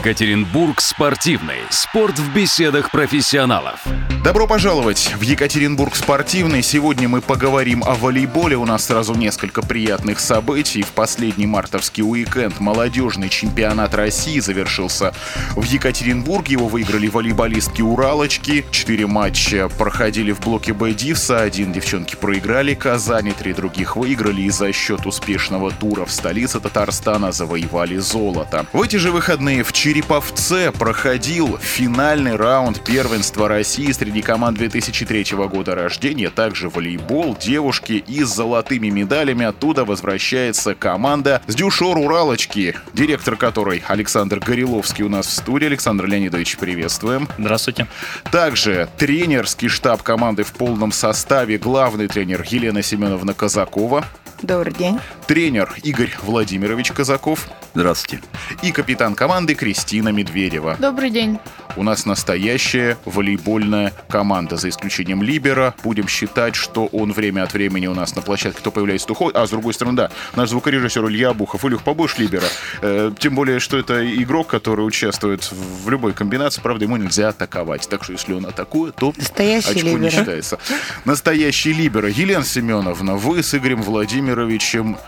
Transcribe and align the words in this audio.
Екатеринбург 0.00 0.80
спортивный. 0.80 1.58
Спорт 1.68 2.18
в 2.18 2.32
беседах 2.32 2.90
профессионалов. 2.90 3.84
Добро 4.24 4.46
пожаловать 4.46 5.14
в 5.14 5.20
Екатеринбург 5.20 5.94
спортивный. 5.94 6.62
Сегодня 6.62 7.06
мы 7.06 7.20
поговорим 7.20 7.84
о 7.84 7.94
волейболе. 7.94 8.56
У 8.56 8.64
нас 8.64 8.86
сразу 8.86 9.14
несколько 9.14 9.60
приятных 9.60 10.20
событий. 10.20 10.82
В 10.82 10.88
последний 10.88 11.46
мартовский 11.46 12.02
уикенд 12.02 12.60
молодежный 12.60 13.28
чемпионат 13.28 13.94
России 13.94 14.38
завершился 14.40 15.14
в 15.54 15.64
Екатеринбурге. 15.64 16.52
Его 16.52 16.68
выиграли 16.68 17.08
волейболистки 17.08 17.82
Уралочки. 17.82 18.64
Четыре 18.70 19.06
матча 19.06 19.68
проходили 19.68 20.32
в 20.32 20.40
блоке 20.40 20.72
Б 20.72 20.92
Дивса. 20.92 21.40
Один 21.40 21.72
девчонки 21.72 22.14
проиграли 22.14 22.74
Казани, 22.74 23.32
три 23.32 23.52
других 23.52 23.96
выиграли 23.96 24.42
и 24.42 24.50
за 24.50 24.72
счет 24.72 25.06
успешного 25.06 25.70
тура 25.70 26.06
в 26.06 26.12
столице 26.12 26.58
Татарстана 26.58 27.32
завоевали 27.32 27.98
золото. 27.98 28.64
В 28.72 28.80
эти 28.80 28.96
же 28.96 29.12
выходные 29.12 29.62
в 29.62 29.72
Череповце 29.90 30.70
проходил 30.70 31.58
финальный 31.58 32.36
раунд 32.36 32.80
первенства 32.84 33.48
России 33.48 33.90
среди 33.90 34.22
команд 34.22 34.56
2003 34.56 35.36
года 35.48 35.74
рождения, 35.74 36.30
также 36.30 36.68
волейбол, 36.68 37.36
девушки 37.36 37.94
и 38.06 38.22
с 38.22 38.28
золотыми 38.28 38.86
медалями 38.88 39.44
оттуда 39.44 39.84
возвращается 39.84 40.76
команда 40.76 41.42
с 41.48 41.56
Дюшор 41.56 41.98
Уралочки, 41.98 42.76
директор 42.92 43.34
которой 43.34 43.82
Александр 43.88 44.38
Гореловский 44.38 45.02
у 45.02 45.08
нас 45.08 45.26
в 45.26 45.32
студии. 45.32 45.66
Александр 45.66 46.06
Леонидович, 46.06 46.58
приветствуем. 46.58 47.28
Здравствуйте. 47.36 47.88
Также 48.30 48.88
тренерский 48.96 49.66
штаб 49.66 50.04
команды 50.04 50.44
в 50.44 50.52
полном 50.52 50.92
составе, 50.92 51.58
главный 51.58 52.06
тренер 52.06 52.46
Елена 52.48 52.80
Семеновна 52.80 53.34
Казакова. 53.34 54.04
Добрый 54.40 54.72
день. 54.72 55.00
Тренер 55.30 55.72
Игорь 55.84 56.10
Владимирович 56.24 56.90
Казаков. 56.90 57.46
Здравствуйте. 57.72 58.20
И 58.64 58.72
капитан 58.72 59.14
команды 59.14 59.54
Кристина 59.54 60.08
Медведева. 60.08 60.76
Добрый 60.80 61.10
день. 61.10 61.38
У 61.76 61.84
нас 61.84 62.04
настоящая 62.04 62.98
волейбольная 63.04 63.92
команда, 64.08 64.56
за 64.56 64.70
исключением 64.70 65.22
Либера. 65.22 65.72
Будем 65.84 66.08
считать, 66.08 66.56
что 66.56 66.86
он 66.86 67.12
время 67.12 67.44
от 67.44 67.52
времени 67.52 67.86
у 67.86 67.94
нас 67.94 68.16
на 68.16 68.22
площадке 68.22 68.60
то 68.60 68.72
появляется, 68.72 69.06
то 69.06 69.12
уходит. 69.12 69.36
А, 69.36 69.46
с 69.46 69.50
другой 69.50 69.72
стороны, 69.72 69.96
да, 69.96 70.10
наш 70.34 70.50
звукорежиссер 70.50 71.06
Илья 71.06 71.32
Бухов. 71.32 71.64
Илюх, 71.64 71.84
побольше 71.84 72.22
Либера. 72.22 72.48
Э, 72.82 73.12
тем 73.16 73.36
более, 73.36 73.60
что 73.60 73.78
это 73.78 74.04
игрок, 74.20 74.48
который 74.48 74.84
участвует 74.84 75.48
в 75.52 75.88
любой 75.88 76.12
комбинации. 76.12 76.60
Правда, 76.60 76.86
ему 76.86 76.96
нельзя 76.96 77.28
атаковать. 77.28 77.88
Так 77.88 78.02
что, 78.02 78.14
если 78.14 78.32
он 78.32 78.46
атакует, 78.46 78.96
то 78.96 79.14
Настоящий 79.16 79.70
очко 79.70 79.86
Либера. 79.90 80.00
не 80.00 80.10
считается. 80.10 80.58
Настоящий 81.04 81.72
Либера. 81.72 82.08
Елена 82.08 82.44
Семеновна, 82.44 83.14
вы 83.14 83.44
с 83.44 83.54
Игорем 83.54 83.82
Владимировичем 83.82 84.98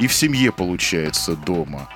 и 0.00 0.06
в 0.06 0.12
семье, 0.14 0.50
получается, 0.52 1.36
дома, 1.36 1.88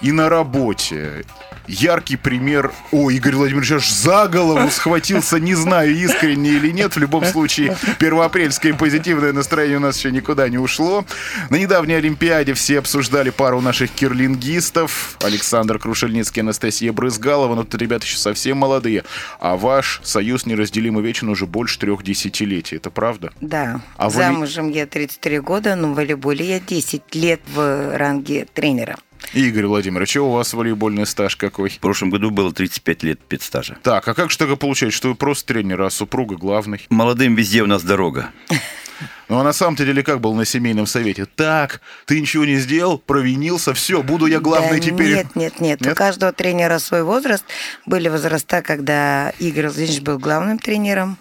и 0.00 0.12
на 0.12 0.28
работе, 0.28 1.24
яркий 1.66 2.16
пример... 2.16 2.72
О, 2.92 3.10
Игорь 3.10 3.34
Владимирович 3.34 3.72
аж 3.72 3.90
за 3.90 4.28
голову 4.28 4.70
схватился, 4.70 5.38
не 5.40 5.54
знаю, 5.54 5.94
искренне 5.94 6.50
или 6.50 6.70
нет. 6.70 6.94
В 6.94 6.98
любом 6.98 7.24
случае, 7.24 7.76
первоапрельское 7.98 8.72
позитивное 8.74 9.32
настроение 9.32 9.76
у 9.78 9.80
нас 9.80 9.98
еще 9.98 10.12
никуда 10.12 10.48
не 10.48 10.56
ушло. 10.56 11.04
На 11.50 11.56
недавней 11.56 11.94
Олимпиаде 11.94 12.54
все 12.54 12.78
обсуждали 12.78 13.30
пару 13.30 13.60
наших 13.60 13.90
кирлингистов. 13.90 15.16
Александр 15.22 15.78
Крушельницкий, 15.78 16.42
Анастасия 16.42 16.92
Брызгалова. 16.92 17.54
Но 17.54 17.64
тут 17.64 17.80
ребята 17.82 18.06
еще 18.06 18.18
совсем 18.18 18.58
молодые. 18.58 19.04
А 19.40 19.56
ваш 19.56 20.00
союз 20.04 20.46
неразделимый 20.46 21.02
вечен 21.02 21.28
уже 21.28 21.46
больше 21.46 21.78
трех 21.78 22.02
десятилетий. 22.02 22.76
Это 22.76 22.90
правда? 22.90 23.32
Да. 23.40 23.80
А 23.96 24.08
вы- 24.08 24.14
Замужем 24.14 24.70
я 24.70 24.86
33 24.86 25.40
года, 25.40 25.74
но 25.76 25.88
в 25.92 25.94
волейболе 25.96 26.46
я 26.48 26.60
10 26.60 27.14
лет 27.14 27.40
в 27.52 27.96
ранге 27.96 28.46
тренера. 28.52 28.96
Игорь 29.32 29.66
Владимирович, 29.66 30.16
а 30.16 30.22
у 30.22 30.30
вас 30.30 30.54
волейбольный 30.54 31.06
стаж 31.06 31.36
какой? 31.36 31.70
В 31.70 31.78
прошлом 31.78 32.10
году 32.10 32.30
было 32.30 32.52
35 32.52 33.02
лет 33.02 33.20
педстажа. 33.20 33.76
Так, 33.82 34.06
а 34.06 34.14
как 34.14 34.30
же 34.30 34.38
тогда 34.38 34.56
получается, 34.56 34.96
что 34.96 35.08
вы 35.08 35.14
просто 35.14 35.52
тренер, 35.52 35.82
а 35.82 35.90
супруга 35.90 36.36
главный? 36.36 36.86
Молодым 36.88 37.34
везде 37.34 37.62
у 37.62 37.66
нас 37.66 37.82
дорога. 37.82 38.30
Ну 39.28 39.38
а 39.38 39.44
на 39.44 39.52
самом-то 39.52 39.84
деле 39.84 40.02
как 40.02 40.20
был 40.20 40.34
на 40.34 40.44
семейном 40.44 40.86
совете? 40.86 41.26
Так, 41.26 41.82
ты 42.06 42.20
ничего 42.20 42.44
не 42.44 42.56
сделал, 42.56 42.98
провинился, 42.98 43.74
все, 43.74 44.02
буду 44.02 44.26
я 44.26 44.40
главный 44.40 44.80
Да 44.80 44.86
теперь. 44.86 45.14
Нет, 45.14 45.36
нет, 45.36 45.60
нет, 45.60 45.80
Нет? 45.82 45.92
У 45.92 45.94
каждого 45.94 46.32
тренера 46.32 46.78
свой 46.78 47.02
возраст. 47.02 47.44
Были 47.84 48.08
возраста, 48.08 48.62
когда 48.62 49.30
Игорь 49.38 49.66
Владимирович 49.66 50.00
был 50.00 50.18
главным 50.18 50.58
тренером, 50.58 51.18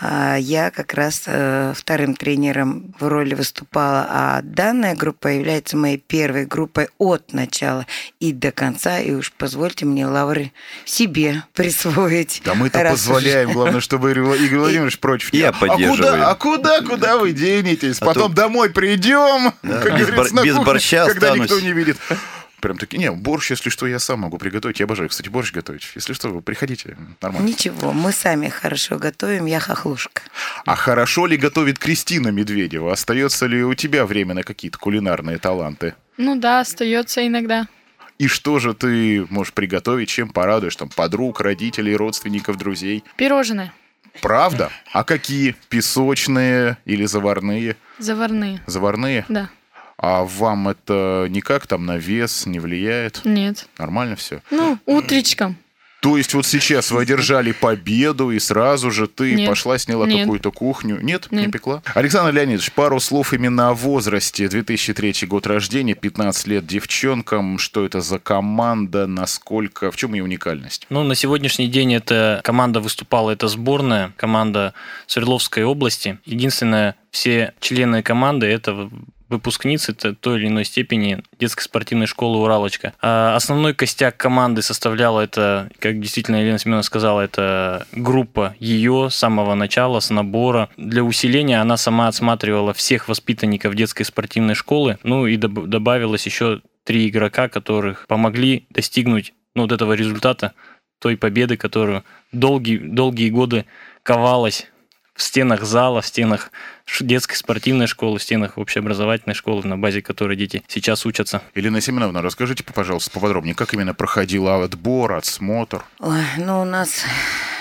а 0.00 0.36
я 0.36 0.70
как 0.70 0.94
раз 0.94 1.24
э, 1.26 1.72
вторым 1.76 2.14
тренером 2.14 2.94
в 3.00 3.06
роли 3.08 3.34
выступала. 3.34 4.06
А 4.08 4.40
данная 4.42 4.94
группа 4.94 5.28
является 5.28 5.76
моей 5.76 5.98
первой 5.98 6.46
группой 6.46 6.88
от 6.98 7.32
начала 7.32 7.84
и 8.20 8.32
до 8.32 8.52
конца. 8.52 8.98
И 9.00 9.12
уж 9.12 9.32
позвольте 9.32 9.86
мне 9.86 10.06
лавры 10.06 10.52
себе 10.84 11.42
присвоить. 11.54 12.42
Да 12.44 12.54
мы-то 12.54 12.78
позволяем, 12.90 13.52
главное, 13.52 13.80
чтобы 13.80 14.10
Игорь 14.12 14.22
Владимирович 14.58 14.98
против. 15.00 15.32
Я 15.32 15.46
не 15.46 15.52
был. 15.52 15.58
поддерживаю. 15.68 16.28
А 16.28 16.34
куда, 16.34 16.76
а 16.76 16.80
куда, 16.80 16.88
куда 16.88 17.16
вы 17.18 17.32
денетесь? 17.32 17.98
А 18.00 18.04
Потом 18.04 18.32
то- 18.32 18.42
домой 18.42 18.70
придем, 18.70 19.52
Да, 19.62 19.80
как 19.80 19.98
без 19.98 20.06
говорится, 20.06 20.14
бор- 20.16 20.32
на 20.32 20.44
без 20.44 20.52
кухне, 20.54 20.66
борща 20.66 21.06
когда 21.06 21.28
останусь. 21.32 21.50
никто 21.50 21.60
не 21.60 21.72
видит. 21.72 21.96
Прям 22.60 22.76
таки, 22.76 22.98
не, 22.98 23.10
борщ, 23.12 23.50
если 23.50 23.70
что, 23.70 23.86
я 23.86 23.98
сам 23.98 24.20
могу 24.20 24.38
приготовить. 24.38 24.80
Я 24.80 24.84
обожаю, 24.84 25.08
кстати, 25.08 25.28
борщ 25.28 25.52
готовить. 25.52 25.92
Если 25.94 26.12
что, 26.12 26.28
вы 26.28 26.42
приходите, 26.42 26.96
нормально. 27.20 27.46
Ничего, 27.46 27.92
мы 27.92 28.12
сами 28.12 28.48
хорошо 28.48 28.98
готовим, 28.98 29.46
я 29.46 29.60
хохлушка. 29.60 30.22
А 30.64 30.74
хорошо 30.74 31.26
ли 31.26 31.36
готовит 31.36 31.78
Кристина 31.78 32.28
Медведева? 32.28 32.92
Остается 32.92 33.46
ли 33.46 33.62
у 33.62 33.74
тебя 33.74 34.06
время 34.06 34.34
на 34.34 34.42
какие-то 34.42 34.78
кулинарные 34.78 35.38
таланты? 35.38 35.94
Ну 36.16 36.34
да, 36.34 36.60
остается 36.60 37.24
иногда. 37.26 37.68
И 38.18 38.26
что 38.26 38.58
же 38.58 38.74
ты 38.74 39.24
можешь 39.30 39.52
приготовить, 39.52 40.08
чем 40.08 40.30
порадуешь 40.30 40.74
там 40.74 40.88
подруг, 40.88 41.40
родителей, 41.40 41.94
родственников, 41.94 42.58
друзей? 42.58 43.04
Пирожные. 43.16 43.72
Правда? 44.20 44.72
А 44.92 45.04
какие? 45.04 45.54
Песочные 45.68 46.78
или 46.84 47.04
заварные? 47.04 47.76
Заварные. 47.98 48.60
Заварные? 48.66 49.24
Да. 49.28 49.48
А 49.98 50.22
вам 50.24 50.68
это 50.68 51.26
никак 51.28 51.66
там 51.66 51.84
на 51.84 51.96
вес 51.98 52.46
не 52.46 52.60
влияет? 52.60 53.22
Нет. 53.24 53.68
Нормально 53.78 54.14
все? 54.16 54.42
Ну, 54.50 54.78
утречком. 54.86 55.56
То 56.00 56.16
есть 56.16 56.32
вот 56.34 56.46
сейчас 56.46 56.92
вы 56.92 57.02
одержали 57.02 57.50
победу, 57.50 58.30
и 58.30 58.38
сразу 58.38 58.92
же 58.92 59.08
ты 59.08 59.34
Нет. 59.34 59.48
пошла, 59.48 59.78
сняла 59.78 60.06
Нет. 60.06 60.20
какую-то 60.20 60.52
кухню. 60.52 61.00
Нет, 61.02 61.26
не 61.32 61.42
Нет. 61.42 61.52
пекла? 61.52 61.82
Александр 61.94 62.32
Леонидович, 62.32 62.70
пару 62.72 63.00
слов 63.00 63.32
именно 63.32 63.70
о 63.70 63.74
возрасте. 63.74 64.48
2003 64.48 65.26
год 65.26 65.48
рождения, 65.48 65.94
15 65.94 66.46
лет 66.46 66.66
девчонкам. 66.66 67.58
Что 67.58 67.84
это 67.84 68.00
за 68.00 68.20
команда, 68.20 69.08
насколько, 69.08 69.90
в 69.90 69.96
чем 69.96 70.14
ее 70.14 70.22
уникальность? 70.22 70.86
Ну, 70.88 71.02
на 71.02 71.16
сегодняшний 71.16 71.66
день 71.66 71.94
эта 71.94 72.40
команда 72.44 72.78
выступала, 72.78 73.32
это 73.32 73.48
сборная, 73.48 74.12
команда 74.16 74.74
Свердловской 75.08 75.64
области. 75.64 76.18
Единственное, 76.24 76.94
все 77.10 77.54
члены 77.58 78.04
команды 78.04 78.46
это 78.46 78.88
выпускницы 79.28 79.92
той 79.92 80.38
или 80.38 80.48
иной 80.48 80.64
степени 80.64 81.22
детской 81.38 81.62
спортивной 81.62 82.06
школы 82.06 82.38
«Уралочка». 82.38 82.94
А 83.00 83.36
основной 83.36 83.74
костяк 83.74 84.16
команды 84.16 84.62
составляла 84.62 85.20
это, 85.20 85.70
как 85.78 86.00
действительно 86.00 86.36
Елена 86.36 86.58
Семеновна 86.58 86.82
сказала, 86.82 87.20
это 87.20 87.86
группа 87.92 88.54
ее 88.58 89.08
с 89.10 89.14
самого 89.14 89.54
начала, 89.54 90.00
с 90.00 90.10
набора. 90.10 90.68
Для 90.76 91.02
усиления 91.04 91.60
она 91.60 91.76
сама 91.76 92.08
отсматривала 92.08 92.72
всех 92.72 93.08
воспитанников 93.08 93.74
детской 93.74 94.04
спортивной 94.04 94.54
школы, 94.54 94.98
ну 95.02 95.26
и 95.26 95.36
доб- 95.36 95.66
добавилось 95.66 96.26
еще 96.26 96.60
три 96.84 97.08
игрока, 97.08 97.48
которых 97.48 98.06
помогли 98.06 98.66
достигнуть 98.70 99.34
ну, 99.54 99.62
вот 99.62 99.72
этого 99.72 99.92
результата, 99.92 100.54
той 101.00 101.16
победы, 101.16 101.56
которую 101.56 102.04
долгие, 102.32 102.78
долгие 102.78 103.30
годы 103.30 103.66
ковалась 104.02 104.68
в 105.18 105.22
стенах 105.22 105.64
зала, 105.64 106.00
в 106.00 106.06
стенах 106.06 106.52
детской 107.00 107.34
спортивной 107.34 107.88
школы, 107.88 108.20
в 108.20 108.22
стенах 108.22 108.56
общеобразовательной 108.56 109.34
школы, 109.34 109.66
на 109.66 109.76
базе 109.76 110.00
которой 110.00 110.36
дети 110.36 110.62
сейчас 110.68 111.04
учатся. 111.04 111.42
Елена 111.56 111.80
Семеновна, 111.80 112.22
расскажите, 112.22 112.62
пожалуйста, 112.62 113.10
поподробнее, 113.10 113.56
как 113.56 113.74
именно 113.74 113.94
проходил 113.94 114.46
отбор, 114.48 115.14
отсмотр? 115.14 115.84
Ой, 115.98 116.22
ну, 116.38 116.62
у 116.62 116.64
нас 116.64 117.02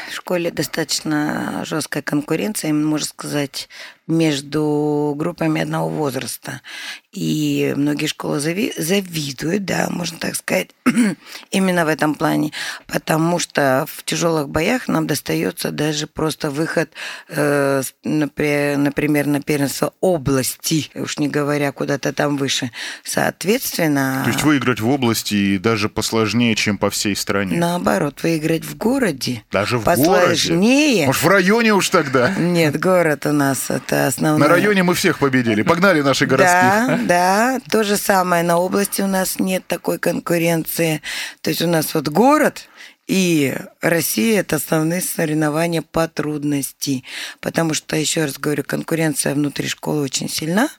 в 0.10 0.14
школе 0.14 0.52
достаточно 0.52 1.64
жесткая 1.66 2.04
конкуренция, 2.04 2.72
можно 2.74 3.08
сказать, 3.08 3.70
между 4.08 5.14
группами 5.18 5.62
одного 5.62 5.90
возраста. 5.90 6.62
И 7.12 7.74
многие 7.76 8.06
школы 8.06 8.38
зави- 8.38 8.74
завидуют, 8.78 9.66
да, 9.66 9.88
можно 9.90 10.18
так 10.20 10.36
сказать, 10.36 10.70
именно 11.52 11.84
в 11.86 11.88
этом 11.88 12.14
плане, 12.16 12.52
потому 12.86 13.40
что 13.40 13.86
в 13.92 14.04
тяжелых 14.04 14.50
боях 14.50 14.88
нам 14.88 15.08
достается 15.08 15.72
даже 15.72 16.06
просто 16.08 16.52
выход, 16.52 16.92
э, 17.30 17.82
например, 18.04 19.26
на 19.28 19.42
первенство 19.42 19.94
области, 20.00 20.90
уж 20.96 21.18
не 21.18 21.28
говоря 21.28 21.72
куда-то 21.72 22.14
там 22.14 22.38
выше. 22.38 22.72
Соответственно, 23.04 24.22
То 24.24 24.30
есть 24.32 24.44
выиграть 24.44 24.80
в 24.80 24.88
области 24.90 25.34
и 25.34 25.58
даже 25.58 25.90
посложнее, 25.90 26.56
чем 26.56 26.78
по 26.78 26.90
всей 26.90 27.16
стране? 27.16 27.58
наоборот, 27.58 28.22
выиграть 28.24 28.64
в 28.64 28.78
городе 28.78 29.44
Даже 29.52 29.80
в 29.80 29.84
городе? 29.86 30.04
посложнее. 30.04 31.06
Может, 31.08 31.24
в 31.24 31.28
районе 31.28 31.74
уж 31.74 31.90
тогда? 31.90 32.30
Нет, 32.36 32.80
город 32.80 33.26
у 33.26 33.32
нас 33.32 33.70
это 33.70 33.97
основное. 34.06 34.48
На 34.48 34.54
районе 34.54 34.84
мы 34.84 34.94
всех 34.94 35.18
победили. 35.18 35.64
Погнали 35.64 36.02
наши 36.02 36.28
городских. 36.28 36.62
Да, 36.62 37.00
Да, 37.08 37.60
то 37.72 37.84
же 37.84 37.98
самое. 37.98 38.44
На 38.44 38.58
области 38.58 39.02
у 39.02 39.08
нас 39.08 39.40
нет 39.40 39.66
такой 39.66 39.98
конкуренции. 39.98 41.02
То 41.42 41.50
есть 41.50 41.62
у 41.64 41.68
нас 41.68 41.96
вот 41.96 42.08
город 42.10 42.68
и 43.08 43.56
Россия– 43.82 44.40
это 44.42 44.58
основные 44.58 45.02
соревнования 45.02 45.82
по 45.82 46.10
трудности. 46.10 47.06
Потому 47.40 47.74
что, 47.74 47.96
еще 47.96 48.26
раз 48.26 48.38
говорю, 48.38 48.64
конкуренция 48.66 49.34
внутри 49.34 49.70
школы 49.70 50.02
очень 50.02 50.30
сильна. 50.30 50.70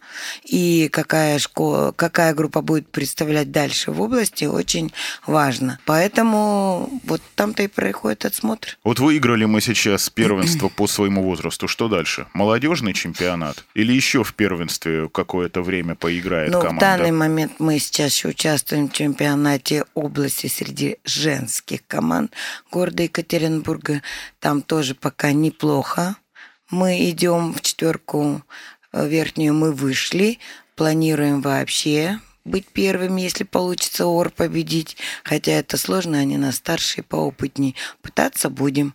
И 0.44 0.90
какая, 0.92 1.38
школа, 1.38 1.92
какая 1.96 2.34
группа 2.34 2.60
будет 2.60 2.88
представлять 2.90 3.50
дальше 3.50 3.92
в 3.92 4.02
области, 4.02 4.44
очень 4.44 4.92
важно. 5.26 5.78
Поэтому 5.86 7.00
вот 7.04 7.22
там-то 7.34 7.62
и 7.62 7.66
происходит 7.66 8.26
отсмотр. 8.26 8.76
Вот 8.84 9.00
выиграли 9.00 9.46
мы 9.46 9.62
сейчас 9.62 10.10
первенство 10.10 10.68
по 10.68 10.86
своему 10.86 11.22
возрасту. 11.22 11.66
Что 11.66 11.88
дальше? 11.88 12.26
Молодежный 12.34 12.92
чемпионат? 12.92 13.64
Или 13.74 13.94
еще 13.94 14.22
в 14.22 14.34
первенстве 14.34 15.08
какое-то 15.08 15.62
время 15.62 15.94
поиграет 15.94 16.52
Ну, 16.52 16.58
в 16.58 16.62
команда? 16.62 16.80
данный 16.80 17.12
момент 17.12 17.52
мы 17.58 17.78
сейчас 17.78 18.22
участвуем 18.24 18.90
в 18.90 18.92
чемпионате 18.92 19.84
области 19.94 20.46
среди 20.46 20.98
женских 21.04 21.80
команд 21.86 22.17
города 22.70 23.02
Екатеринбурга. 23.02 24.02
Там 24.40 24.62
тоже 24.62 24.94
пока 24.94 25.32
неплохо. 25.32 26.16
Мы 26.70 27.08
идем 27.10 27.54
в 27.54 27.60
четверку 27.62 28.42
э, 28.92 29.08
верхнюю, 29.08 29.54
мы 29.54 29.72
вышли. 29.72 30.38
Планируем 30.76 31.40
вообще 31.40 32.20
быть 32.44 32.66
первыми, 32.66 33.20
если 33.22 33.44
получится 33.44 34.06
ОР 34.06 34.30
победить. 34.30 34.96
Хотя 35.24 35.52
это 35.52 35.76
сложно, 35.76 36.18
они 36.18 36.36
нас 36.36 36.56
старшие, 36.56 37.04
поопытнее. 37.04 37.74
Пытаться 38.02 38.50
будем. 38.50 38.94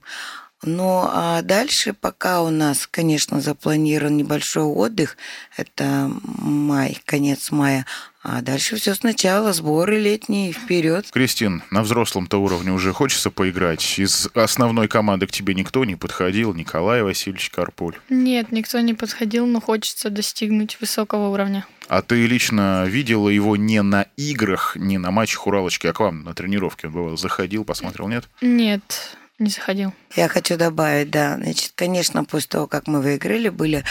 Ну, 0.65 1.03
а 1.05 1.41
дальше 1.41 1.93
пока 1.93 2.41
у 2.41 2.49
нас, 2.49 2.87
конечно, 2.87 3.41
запланирован 3.41 4.15
небольшой 4.15 4.63
отдых. 4.63 5.17
Это 5.57 6.09
май, 6.23 7.01
конец 7.05 7.51
мая. 7.51 7.85
А 8.23 8.41
дальше 8.41 8.77
все 8.77 8.95
сначала, 8.95 9.51
сборы 9.51 9.99
летние, 9.99 10.53
вперед. 10.53 11.05
Кристин, 11.11 11.61
на 11.71 11.83
взрослом-то 11.83 12.37
уровне 12.37 12.71
уже 12.71 12.93
хочется 12.93 13.29
поиграть? 13.29 13.99
Из 13.99 14.29
основной 14.33 14.87
команды 14.87 15.27
к 15.27 15.31
тебе 15.31 15.53
никто 15.53 15.83
не 15.83 15.97
подходил? 15.97 16.53
Николай 16.53 17.03
Васильевич 17.03 17.49
Карпуль. 17.49 17.97
Нет, 18.09 18.53
никто 18.53 18.79
не 18.79 18.93
подходил, 18.93 19.45
но 19.45 19.59
хочется 19.59 20.09
достигнуть 20.09 20.77
высокого 20.79 21.27
уровня. 21.27 21.65
А 21.89 22.01
ты 22.01 22.25
лично 22.25 22.85
видела 22.85 23.27
его 23.27 23.57
не 23.57 23.81
на 23.81 24.07
играх, 24.15 24.77
не 24.77 24.97
на 24.97 25.11
матчах 25.11 25.45
Уралочки, 25.45 25.87
а 25.87 25.93
к 25.93 25.99
вам 25.99 26.23
на 26.23 26.33
тренировке? 26.33 26.87
Он 26.87 26.93
бывал, 26.93 27.17
заходил, 27.17 27.65
посмотрел, 27.65 28.07
нет? 28.07 28.29
Нет, 28.39 29.17
не 29.37 29.49
заходил. 29.49 29.93
Я 30.15 30.29
хочу 30.29 30.55
добавить, 30.55 31.11
да. 31.11 31.35
Значит, 31.35 31.73
конечно, 31.75 32.23
после 32.23 32.47
того, 32.47 32.67
как 32.67 32.87
мы 32.87 33.01
выиграли, 33.01 33.49
были 33.49 33.83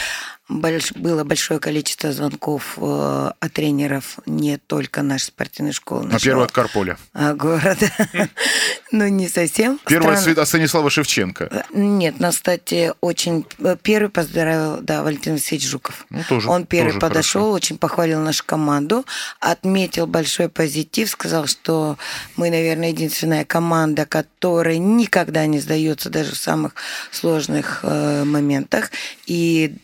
больш... 0.59 0.91
было 0.93 1.23
большое 1.23 1.59
количество 1.59 2.11
звонков 2.11 2.77
э, 2.77 3.31
от 3.39 3.53
тренеров 3.53 4.19
не 4.25 4.57
только 4.57 5.01
нашей 5.01 5.25
спортивной 5.25 5.73
школы, 5.73 6.03
На 6.03 6.13
нашего 6.13 6.25
первый 6.31 6.45
от 6.45 6.51
Карполя. 6.51 6.97
а, 7.13 7.33
города. 7.33 7.91
Ну, 8.91 9.07
не 9.07 9.27
совсем. 9.27 9.79
Первый 9.87 10.15
от 10.15 10.47
Станислава 10.47 10.91
Шевченко. 10.91 11.47
Э, 11.49 11.61
Нет, 11.73 12.19
нас, 12.19 12.35
кстати, 12.35 12.93
очень... 13.01 13.43
э, 13.57 13.75
Первый 13.81 14.09
поздравил, 14.09 14.81
да, 14.81 15.01
Валентин 15.01 15.33
Васильевич 15.33 15.67
Жуков. 15.67 16.05
Ну, 16.11 16.21
тоже. 16.29 16.47
Он 16.47 16.67
первый 16.67 16.99
подошел, 16.99 17.51
очень 17.51 17.79
похвалил 17.79 18.19
нашу 18.19 18.43
команду, 18.45 19.03
отметил 19.39 20.05
большой 20.05 20.47
позитив, 20.47 21.09
сказал, 21.09 21.47
что 21.47 21.97
мы, 22.35 22.51
наверное, 22.51 22.89
единственная 22.89 23.45
команда, 23.45 24.05
которая 24.05 24.77
никогда 24.77 25.47
не 25.47 25.59
сдается 25.59 26.11
даже 26.11 26.33
в 26.33 26.37
самых 26.37 26.75
сложных 27.11 27.79
э, 27.81 28.23
моментах. 28.25 28.91
И 29.25 29.75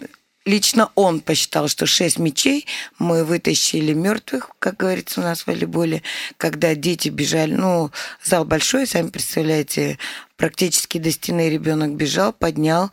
лично 0.46 0.90
он 0.96 1.22
посчитал, 1.22 1.68
что 1.68 1.86
шесть 1.86 2.20
мячей 2.20 2.66
мы 2.98 3.24
вытащили 3.24 3.94
мертвых, 3.94 4.52
как 4.60 4.78
говорится 4.78 5.22
у 5.22 5.24
нас 5.24 5.42
в 5.42 5.48
волейболе, 5.48 6.02
когда 6.38 6.76
дети 6.76 7.10
бежали, 7.10 7.54
ну, 7.54 7.92
зал 8.24 8.46
большой, 8.46 8.88
сами 8.88 9.10
представляете, 9.10 9.98
практически 10.38 10.98
до 10.98 11.12
стены 11.12 11.50
ребенок 11.50 11.96
бежал, 11.96 12.34
поднял, 12.34 12.92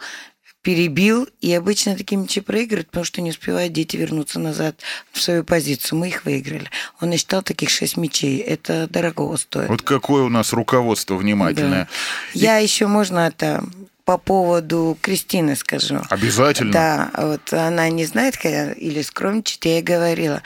перебил, 0.66 1.28
и 1.40 1.54
обычно 1.54 1.96
такие 1.96 2.16
мячи 2.16 2.40
проигрывают, 2.40 2.88
потому 2.88 3.04
что 3.04 3.20
не 3.22 3.30
успевают 3.30 3.72
дети 3.72 3.96
вернуться 3.96 4.40
назад 4.40 4.80
в 5.12 5.22
свою 5.22 5.44
позицию. 5.44 6.00
Мы 6.00 6.08
их 6.08 6.24
выиграли. 6.24 6.68
Он 7.00 7.10
насчитал 7.10 7.42
таких 7.42 7.70
шесть 7.70 7.96
мячей. 7.96 8.38
Это 8.38 8.88
дорого 8.88 9.36
стоит. 9.36 9.68
Вот 9.68 9.82
какое 9.82 10.24
у 10.24 10.28
нас 10.28 10.52
руководство 10.52 11.14
внимательное. 11.14 11.84
Да. 11.84 11.88
Я 12.34 12.56
еще, 12.56 12.88
можно 12.88 13.28
это 13.28 13.62
по 14.06 14.18
поводу 14.18 14.96
Кристины 15.02 15.56
скажу. 15.56 16.00
Обязательно. 16.08 16.72
Да, 16.72 17.10
вот 17.18 17.52
она 17.52 17.90
не 17.90 18.06
знает, 18.06 18.36
или 18.44 19.02
скромничает, 19.02 19.64
я 19.64 19.72
ей 19.72 19.82
говорила. 19.82 20.42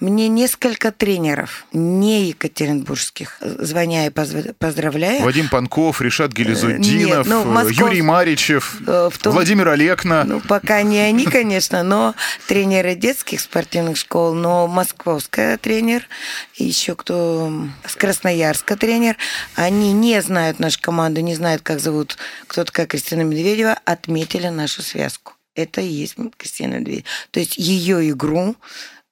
Мне 0.00 0.28
несколько 0.28 0.90
тренеров, 0.90 1.66
не 1.72 2.24
екатеринбургских, 2.28 3.38
звоня 3.40 4.06
и 4.06 4.10
поздравляя, 4.10 5.22
Вадим 5.22 5.48
Панков, 5.48 6.02
Решат 6.02 6.32
Гелизуддинов, 6.32 7.26
Нет, 7.26 7.26
ну, 7.26 7.44
Москов- 7.44 7.78
Юрий 7.78 8.02
Маричев, 8.02 8.76
Э, 8.86 9.08
том- 9.22 9.32
Владимир 9.32 9.68
Олекна. 9.68 10.24
Ну, 10.24 10.40
пока 10.40 10.82
не 10.82 10.98
они, 10.98 11.24
конечно, 11.24 11.82
но 11.84 12.14
тренеры 12.48 12.96
детских 12.96 13.40
спортивных 13.40 13.96
школ, 13.96 14.34
но 14.34 14.66
московская 14.66 15.56
тренер, 15.58 16.06
еще 16.56 16.96
кто 16.96 17.52
с 17.86 17.94
Красноярска 17.94 18.76
тренер, 18.76 19.16
они 19.54 19.92
не 19.92 20.20
знают 20.22 20.58
нашу 20.58 20.80
команду, 20.80 21.20
не 21.20 21.36
знают, 21.36 21.62
как 21.62 21.78
зовут 21.80 22.18
кто 22.48 22.64
такая 22.64 22.86
Кристина 22.86 23.22
Медведева, 23.22 23.78
отметили 23.84 24.48
нашу 24.48 24.82
связку. 24.82 25.34
Это 25.54 25.80
и 25.80 25.86
есть 25.86 26.16
Кристина 26.36 26.74
Медведева. 26.80 27.04
То 27.30 27.38
есть 27.38 27.56
ее 27.56 28.10
игру, 28.10 28.56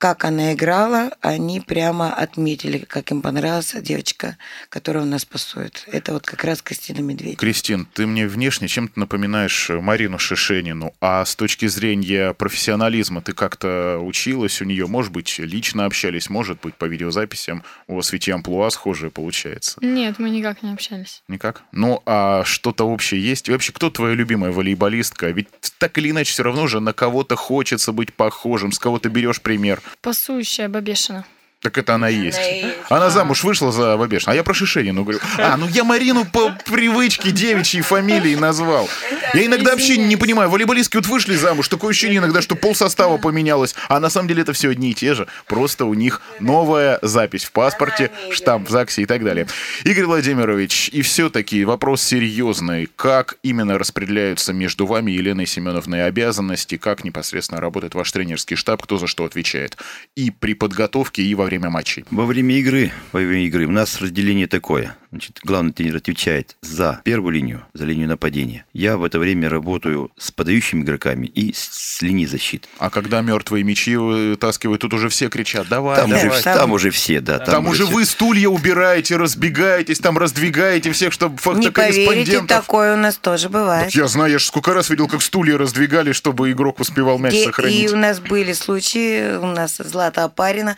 как 0.02 0.24
она 0.24 0.52
играла, 0.52 1.12
они 1.20 1.60
прямо 1.60 2.12
отметили, 2.12 2.78
как 2.78 3.12
им 3.12 3.22
понравилась 3.22 3.72
девочка, 3.82 4.36
которая 4.68 5.04
у 5.04 5.06
нас 5.06 5.24
пасует. 5.24 5.84
Это 5.92 6.12
вот 6.12 6.26
как 6.26 6.42
раз 6.42 6.60
Кристина 6.60 6.98
Медведева. 6.98 7.36
Кристин, 7.36 7.86
ты 7.94 8.08
мне 8.08 8.26
внешне 8.26 8.66
чем-то 8.66 8.98
напоминаешь 8.98 9.70
э, 9.70 9.80
Марину 9.80 10.18
Шишенину, 10.18 10.92
а 11.00 11.24
с 11.24 11.36
точки 11.36 11.68
зрения 11.68 12.32
профессионализма 12.32 13.22
ты 13.22 13.32
как-то 13.32 14.00
училась 14.02 14.60
у 14.60 14.64
нее, 14.64 14.88
может 14.88 15.12
быть, 15.12 15.38
лично 15.38 15.84
общались, 15.84 16.28
может 16.28 16.60
быть, 16.60 16.74
по 16.74 16.86
видеозаписям, 16.86 17.62
у 17.86 17.94
вас 17.94 18.12
ведь 18.12 18.26
и 18.26 18.32
амплуа 18.32 18.70
схожие 18.70 19.12
получается. 19.12 19.78
Нет, 19.82 20.18
мы 20.18 20.30
никак 20.30 20.64
не 20.64 20.72
общались. 20.72 21.22
Никак? 21.28 21.62
Ну, 21.70 22.02
а 22.06 22.42
что-то 22.44 22.88
общее 22.88 23.22
есть? 23.22 23.48
И 23.48 23.52
вообще, 23.52 23.70
кто 23.70 23.88
твоя 23.88 24.16
любимая 24.16 24.50
волейболистка? 24.50 25.30
Ведь 25.30 25.46
так 25.78 25.96
или 25.98 26.10
иначе 26.10 26.32
все 26.32 26.42
равно 26.42 26.66
же 26.66 26.80
на 26.80 26.92
кого-то 26.92 27.36
хочется 27.36 27.92
быть 27.92 28.12
похожим, 28.12 28.72
с 28.72 28.80
кого 28.80 28.98
ты 28.98 29.08
берешь 29.08 29.40
пример. 29.40 29.80
Пасующая 30.00 30.68
Бабешина. 30.68 31.24
Так 31.62 31.78
это 31.78 31.94
она 31.94 32.10
и 32.10 32.16
есть. 32.16 32.38
Она 32.38 32.48
и. 32.48 32.74
Она 32.90 33.10
замуж 33.10 33.44
вышла 33.44 33.70
за 33.70 33.96
Бабешина. 33.96 34.32
А 34.32 34.34
я 34.34 34.42
про 34.42 34.52
Шишенину 34.52 35.04
говорю. 35.04 35.20
А, 35.38 35.56
ну 35.56 35.68
я 35.68 35.84
Марину 35.84 36.24
по 36.24 36.50
привычке 36.66 37.30
девичьей 37.30 37.84
фамилии 37.84 38.34
назвал. 38.34 38.88
Я 39.32 39.46
иногда 39.46 39.70
вообще 39.70 39.96
не 39.96 40.16
понимаю. 40.16 40.50
Волейболистки 40.50 40.96
вот 40.96 41.06
вышли 41.06 41.36
замуж. 41.36 41.68
Такое 41.68 41.90
ощущение 41.90 42.18
иногда, 42.18 42.42
что 42.42 42.56
пол 42.56 42.74
состава 42.74 43.16
поменялось. 43.16 43.76
А 43.88 44.00
на 44.00 44.10
самом 44.10 44.26
деле 44.26 44.42
это 44.42 44.52
все 44.52 44.70
одни 44.70 44.90
и 44.90 44.94
те 44.94 45.14
же. 45.14 45.28
Просто 45.46 45.84
у 45.84 45.94
них 45.94 46.20
новая 46.40 46.98
запись 47.00 47.44
в 47.44 47.52
паспорте, 47.52 48.10
штамп 48.32 48.68
в 48.68 48.70
ЗАГСе 48.72 49.02
и 49.02 49.06
так 49.06 49.22
далее. 49.22 49.46
Игорь 49.84 50.06
Владимирович, 50.06 50.88
и 50.92 51.00
все-таки 51.02 51.64
вопрос 51.64 52.02
серьезный. 52.02 52.88
Как 52.96 53.36
именно 53.44 53.78
распределяются 53.78 54.52
между 54.52 54.84
вами 54.84 55.12
и 55.12 55.14
Еленой 55.14 55.46
Семеновной 55.46 56.06
обязанности? 56.06 56.76
Как 56.76 57.04
непосредственно 57.04 57.60
работает 57.60 57.94
ваш 57.94 58.10
тренерский 58.10 58.56
штаб? 58.56 58.82
Кто 58.82 58.98
за 58.98 59.06
что 59.06 59.24
отвечает? 59.24 59.76
И 60.16 60.32
при 60.32 60.54
подготовке, 60.54 61.22
и 61.22 61.34
во 61.36 61.44
время 61.44 61.51
матчей. 61.58 62.04
Во 62.10 62.26
время 62.26 62.56
игры, 62.58 62.92
во 63.12 63.20
время 63.20 63.46
игры 63.46 63.66
у 63.66 63.70
нас 63.70 64.00
разделение 64.00 64.46
такое. 64.46 64.96
Значит, 65.10 65.40
главный 65.44 65.72
тренер 65.74 65.96
отвечает 65.96 66.56
за 66.62 67.02
первую 67.04 67.34
линию, 67.34 67.66
за 67.74 67.84
линию 67.84 68.08
нападения. 68.08 68.64
Я 68.72 68.96
в 68.96 69.04
это 69.04 69.18
время 69.18 69.50
работаю 69.50 70.10
с 70.16 70.30
подающими 70.30 70.82
игроками 70.82 71.26
и 71.26 71.52
с, 71.52 71.58
с 71.98 72.00
линией 72.00 72.26
защиты. 72.26 72.66
А 72.78 72.88
когда 72.88 73.20
мертвые 73.20 73.62
мячи 73.62 73.94
вытаскивают, 73.94 74.80
тут 74.80 74.94
уже 74.94 75.10
все 75.10 75.28
кричат, 75.28 75.68
давай, 75.68 75.96
Там, 75.96 76.08
давай. 76.10 76.28
уже, 76.28 76.42
там 76.42 76.72
уже 76.72 76.90
все, 76.90 77.20
да. 77.20 77.38
Там, 77.40 77.66
уже 77.66 77.84
все. 77.84 77.92
вы 77.92 78.06
стулья 78.06 78.48
убираете, 78.48 79.16
разбегаетесь, 79.16 79.98
там 79.98 80.16
раздвигаете 80.16 80.92
всех, 80.92 81.12
чтобы 81.12 81.36
Не 81.58 81.70
поверите, 81.70 82.40
такое 82.42 82.94
у 82.94 82.96
нас 82.96 83.16
тоже 83.18 83.50
бывает. 83.50 83.86
Так 83.86 83.94
я 83.94 84.08
знаю, 84.08 84.32
я 84.32 84.38
же 84.38 84.46
сколько 84.46 84.72
раз 84.72 84.88
видел, 84.88 85.08
как 85.08 85.20
стулья 85.20 85.58
раздвигали, 85.58 86.12
чтобы 86.12 86.50
игрок 86.52 86.80
успевал 86.80 87.18
мяч 87.18 87.32
Де- 87.32 87.44
сохранить. 87.44 87.90
И 87.90 87.92
у 87.92 87.98
нас 87.98 88.18
были 88.18 88.54
случаи, 88.54 89.36
у 89.36 89.46
нас 89.46 89.76
Злата 89.76 90.24
Опарина 90.24 90.76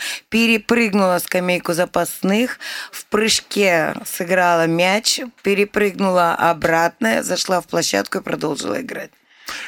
перепрыгнула 0.65 1.19
скамейку 1.19 1.73
запасных, 1.73 2.59
в 2.91 3.07
прыжке 3.07 3.95
сыграла 4.05 4.67
мяч, 4.67 5.21
перепрыгнула 5.43 6.35
обратно, 6.35 7.23
зашла 7.23 7.61
в 7.61 7.67
площадку 7.67 8.19
и 8.19 8.23
продолжила 8.23 8.81
играть. 8.81 9.11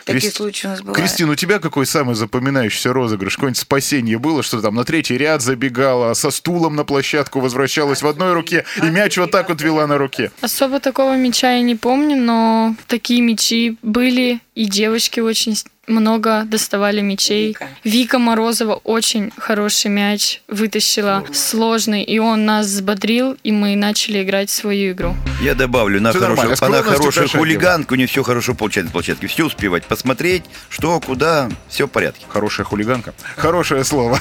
Такие 0.06 0.30
Кристи- 0.30 0.36
случаи 0.36 0.66
у 0.66 0.70
нас 0.70 0.80
бывают. 0.80 0.98
Кристина, 0.98 1.32
у 1.32 1.34
тебя 1.34 1.58
какой 1.58 1.84
самый 1.84 2.14
запоминающийся 2.14 2.94
розыгрыш? 2.94 3.36
Какое-нибудь 3.36 3.60
спасение 3.60 4.18
было, 4.18 4.42
что 4.42 4.62
там 4.62 4.74
на 4.74 4.84
третий 4.84 5.18
ряд 5.18 5.42
забегала, 5.42 6.14
со 6.14 6.30
стулом 6.30 6.76
на 6.76 6.84
площадку 6.84 7.40
возвращалась 7.40 8.00
в 8.00 8.06
одной 8.06 8.32
руке, 8.32 8.64
и 8.82 8.86
мяч 8.86 9.18
вот 9.18 9.30
так 9.30 9.50
вот 9.50 9.60
вела 9.60 9.86
на 9.86 9.98
руке. 9.98 10.32
Особо 10.40 10.80
такого 10.80 11.14
мяча 11.16 11.52
я 11.52 11.60
не 11.60 11.74
помню, 11.74 12.16
но 12.16 12.74
такие 12.86 13.20
мячи 13.20 13.76
были, 13.82 14.40
и 14.54 14.64
девочки 14.64 15.20
очень 15.20 15.54
много 15.86 16.44
доставали 16.44 17.00
мячей. 17.00 17.48
Вика. 17.48 17.68
Вика 17.84 18.18
Морозова 18.18 18.80
очень 18.84 19.32
хороший 19.36 19.90
мяч 19.90 20.40
вытащила, 20.48 21.24
сложный, 21.32 22.02
и 22.02 22.18
он 22.18 22.44
нас 22.44 22.66
взбодрил, 22.66 23.36
и 23.42 23.52
мы 23.52 23.76
начали 23.76 24.22
играть 24.22 24.50
свою 24.50 24.92
игру. 24.92 25.14
Я 25.40 25.54
добавлю, 25.54 26.00
на 26.00 26.12
хорошую, 26.12 26.36
нормально, 26.36 26.56
она 26.60 26.82
хорошая 26.82 27.28
хулиганка, 27.28 27.92
у 27.92 27.96
нее 27.96 28.06
все 28.06 28.22
хорошо 28.22 28.54
получается 28.54 28.88
на 28.88 28.92
площадке. 28.92 29.26
Все 29.26 29.46
успевать 29.46 29.84
посмотреть, 29.84 30.44
что, 30.68 31.00
куда, 31.00 31.48
все 31.68 31.86
в 31.86 31.90
порядке. 31.90 32.24
Хорошая 32.28 32.64
хулиганка. 32.64 33.14
Хорошее 33.36 33.84
слово. 33.84 34.20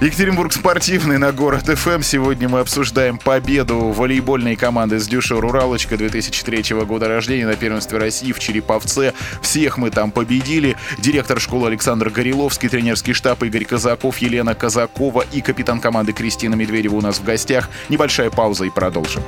Екатеринбург 0.00 0.52
спортивный 0.52 1.18
на 1.18 1.32
город 1.32 1.66
ФМ. 1.66 2.02
Сегодня 2.02 2.48
мы 2.48 2.60
обсуждаем 2.60 3.16
победу 3.16 3.78
волейбольной 3.78 4.56
команды 4.56 4.98
с 4.98 5.06
Дюшор 5.06 5.44
Уралочка 5.44 5.96
2003 5.96 6.76
года 6.84 7.08
рождения 7.08 7.46
на 7.46 7.56
первенстве 7.56 7.98
России 7.98 8.32
в 8.32 8.38
Череповце. 8.38 9.14
Всех 9.40 9.78
мы 9.78 9.90
там 9.90 10.10
победили. 10.10 10.73
Директор 10.98 11.40
школы 11.40 11.68
Александр 11.68 12.10
Гореловский, 12.10 12.68
тренерский 12.68 13.12
штаб 13.12 13.42
Игорь 13.42 13.64
Казаков, 13.64 14.18
Елена 14.18 14.54
Казакова 14.54 15.24
и 15.32 15.40
капитан 15.40 15.80
команды 15.80 16.12
Кристина 16.12 16.54
Медведева 16.54 16.94
у 16.94 17.00
нас 17.00 17.18
в 17.18 17.24
гостях. 17.24 17.68
Небольшая 17.88 18.30
пауза 18.30 18.64
и 18.64 18.70
продолжим. 18.70 19.22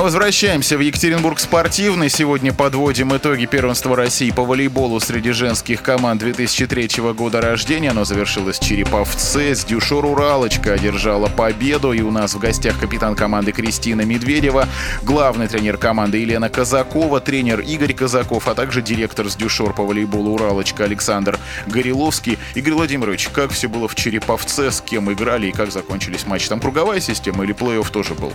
Мы 0.00 0.04
возвращаемся 0.04 0.78
в 0.78 0.80
Екатеринбург 0.80 1.38
спортивный. 1.38 2.08
Сегодня 2.08 2.54
подводим 2.54 3.14
итоги 3.14 3.44
первенства 3.44 3.94
России 3.94 4.30
по 4.30 4.46
волейболу 4.46 4.98
среди 4.98 5.32
женских 5.32 5.82
команд 5.82 6.20
2003 6.20 7.12
года 7.12 7.42
рождения. 7.42 7.90
Оно 7.90 8.06
завершилось 8.06 8.58
в 8.58 8.64
Череповце. 8.64 9.54
С 9.54 9.62
Дюшор 9.66 10.06
Уралочка 10.06 10.72
одержала 10.72 11.26
победу. 11.26 11.92
И 11.92 12.00
у 12.00 12.10
нас 12.10 12.32
в 12.32 12.38
гостях 12.38 12.80
капитан 12.80 13.14
команды 13.14 13.52
Кристина 13.52 14.00
Медведева, 14.00 14.66
главный 15.02 15.48
тренер 15.48 15.76
команды 15.76 16.16
Елена 16.16 16.48
Казакова, 16.48 17.20
тренер 17.20 17.60
Игорь 17.60 17.92
Казаков, 17.92 18.48
а 18.48 18.54
также 18.54 18.80
директор 18.80 19.26
Дюшор 19.26 19.74
по 19.74 19.84
волейболу 19.84 20.32
Уралочка 20.32 20.84
Александр 20.84 21.38
Гореловский. 21.66 22.38
Игорь 22.54 22.72
Владимирович, 22.72 23.28
как 23.28 23.50
все 23.50 23.68
было 23.68 23.86
в 23.86 23.94
Череповце, 23.96 24.70
с 24.70 24.80
кем 24.80 25.12
играли 25.12 25.48
и 25.48 25.52
как 25.52 25.70
закончились 25.70 26.24
матчи? 26.26 26.48
Там 26.48 26.58
круговая 26.58 27.00
система 27.00 27.44
или 27.44 27.54
плей-офф 27.54 27.92
тоже 27.92 28.14
был? 28.14 28.32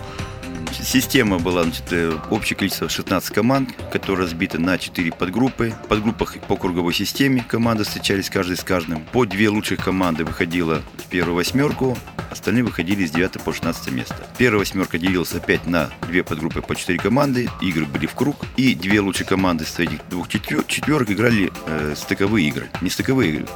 Система 0.84 1.40
была, 1.40 1.64
значит, 1.64 1.92
э, 1.92 2.18
общее 2.30 2.58
количество 2.58 2.90
16 2.90 3.34
команд, 3.34 3.70
которые 3.92 4.26
разбиты 4.26 4.60
на 4.60 4.78
4 4.78 5.12
подгруппы. 5.12 5.74
В 5.86 5.88
подгруппах 5.88 6.40
по 6.48 6.56
круговой 6.56 6.94
системе 6.94 7.46
команды 7.48 7.84
встречались 7.84 8.30
каждый 8.30 8.58
с 8.58 8.64
каждым. 8.64 9.04
По 9.12 9.26
две 9.26 9.50
лучших 9.50 9.84
команды 9.84 10.26
выходила 10.26 10.82
в 10.98 11.10
первую 11.10 11.36
восьмерку, 11.36 11.98
остальные 12.30 12.64
выходили 12.64 13.06
с 13.06 13.12
9 13.12 13.42
по 13.44 13.54
16 13.54 13.92
место. 13.92 14.16
Первая 14.38 14.60
восьмерка 14.60 14.98
делилась 14.98 15.34
опять 15.34 15.66
на 15.66 15.90
две 16.08 16.24
подгруппы 16.24 16.62
по 16.62 16.76
4 16.76 17.00
команды, 17.00 17.50
игры 17.62 17.86
были 17.86 18.06
в 18.06 18.14
круг, 18.14 18.38
и 18.58 18.76
две 18.76 19.00
лучшие 19.00 19.26
команды 19.26 19.66
с 19.66 19.80
этих 19.80 20.08
двух 20.10 20.28
четвер 20.28 20.64
четверок 20.64 21.12
играли 21.12 21.52
э, 21.66 21.94
стыковые 21.96 22.48
игры. 22.50 22.70
Не 22.82 22.90
стыковые 22.90 23.32
игры, 23.32 23.48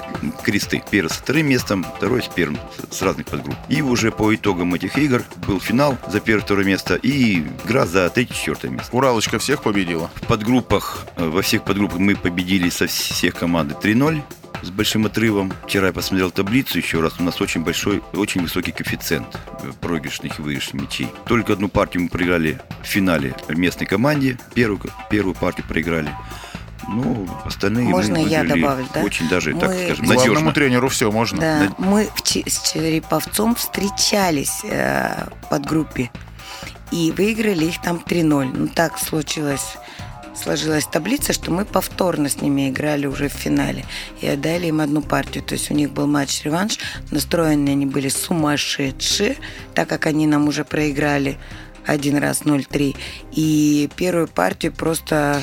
кресты. 0.43 0.81
Первый 0.89 1.09
со 1.09 1.21
вторым 1.21 1.47
местом, 1.47 1.85
второй 1.97 2.23
с 2.23 2.27
первым, 2.27 2.59
с 2.89 3.01
разных 3.01 3.27
подгрупп. 3.27 3.57
И 3.67 3.81
уже 3.81 4.11
по 4.11 4.33
итогам 4.33 4.73
этих 4.73 4.97
игр 4.97 5.23
был 5.47 5.59
финал 5.59 5.97
за 6.07 6.19
первое-второе 6.19 6.65
место 6.65 6.95
игра 7.11 7.85
за 7.85 8.09
третье-четвертое 8.09 8.69
место. 8.71 8.95
Уралочка 8.95 9.39
всех 9.39 9.61
победила? 9.63 10.09
В 10.15 10.27
подгруппах, 10.27 11.05
э, 11.15 11.27
во 11.27 11.41
всех 11.41 11.63
подгруппах 11.63 11.99
мы 11.99 12.15
победили 12.15 12.69
со 12.69 12.87
всех 12.87 13.35
команды 13.35 13.75
3-0 13.81 14.21
с 14.61 14.69
большим 14.71 15.05
отрывом. 15.05 15.53
Вчера 15.65 15.87
я 15.87 15.93
посмотрел 15.93 16.31
таблицу 16.31 16.77
еще 16.77 16.99
раз. 16.99 17.13
У 17.19 17.23
нас 17.23 17.39
очень 17.41 17.63
большой, 17.63 18.01
очень 18.13 18.41
высокий 18.41 18.71
коэффициент 18.71 19.37
проигрышных 19.81 20.39
и 20.39 20.41
выигрышных 20.41 20.81
мячей. 20.83 21.07
Только 21.25 21.53
одну 21.53 21.69
партию 21.69 22.03
мы 22.03 22.09
проиграли 22.09 22.59
в 22.83 22.85
финале 22.85 23.33
местной 23.47 23.87
команде. 23.87 24.37
Первую, 24.53 24.81
первую 25.09 25.33
партию 25.35 25.65
проиграли. 25.67 26.13
Ну, 26.91 27.27
остальные 27.45 27.87
Можно 27.87 28.19
мы 28.19 28.27
я 28.27 28.39
выиграли 28.41 28.61
добавлю, 28.61 28.85
да? 28.93 29.01
Очень 29.01 29.29
даже, 29.29 29.53
так 29.53 29.69
Мы- 29.69 29.83
скажем, 29.85 30.05
Главному 30.05 30.29
надежно. 30.29 30.53
тренеру 30.53 30.89
все 30.89 31.11
можно. 31.11 31.39
Да, 31.39 31.59
На- 31.59 31.75
мы 31.77 32.09
в 32.15 32.21
с 32.27 32.71
Череповцом 32.71 33.53
встречались 33.55 34.61
э, 34.63 35.25
в 35.43 35.49
подгруппе 35.49 36.09
и 36.91 37.11
выиграли 37.11 37.65
их 37.65 37.81
там 37.81 38.03
3-0. 38.05 38.51
Ну, 38.53 38.67
так 38.67 38.97
случилось, 38.97 39.75
сложилась 40.35 40.85
таблица, 40.85 41.33
что 41.33 41.51
мы 41.51 41.65
повторно 41.65 42.29
с 42.29 42.41
ними 42.41 42.69
играли 42.69 43.05
уже 43.05 43.29
в 43.29 43.33
финале 43.33 43.85
и 44.21 44.27
отдали 44.27 44.67
им 44.67 44.81
одну 44.81 45.01
партию. 45.01 45.43
То 45.43 45.53
есть 45.53 45.69
у 45.71 45.73
них 45.73 45.91
был 45.91 46.07
матч-реванш, 46.07 46.79
настроены 47.11 47.69
они 47.69 47.85
были 47.85 48.09
сумасшедшие, 48.09 49.37
так 49.73 49.89
как 49.89 50.05
они 50.05 50.27
нам 50.27 50.47
уже 50.47 50.63
проиграли 50.63 51.37
один 51.85 52.17
раз 52.17 52.41
0-3. 52.43 52.95
И 53.33 53.89
первую 53.95 54.27
партию 54.27 54.71
просто, 54.71 55.41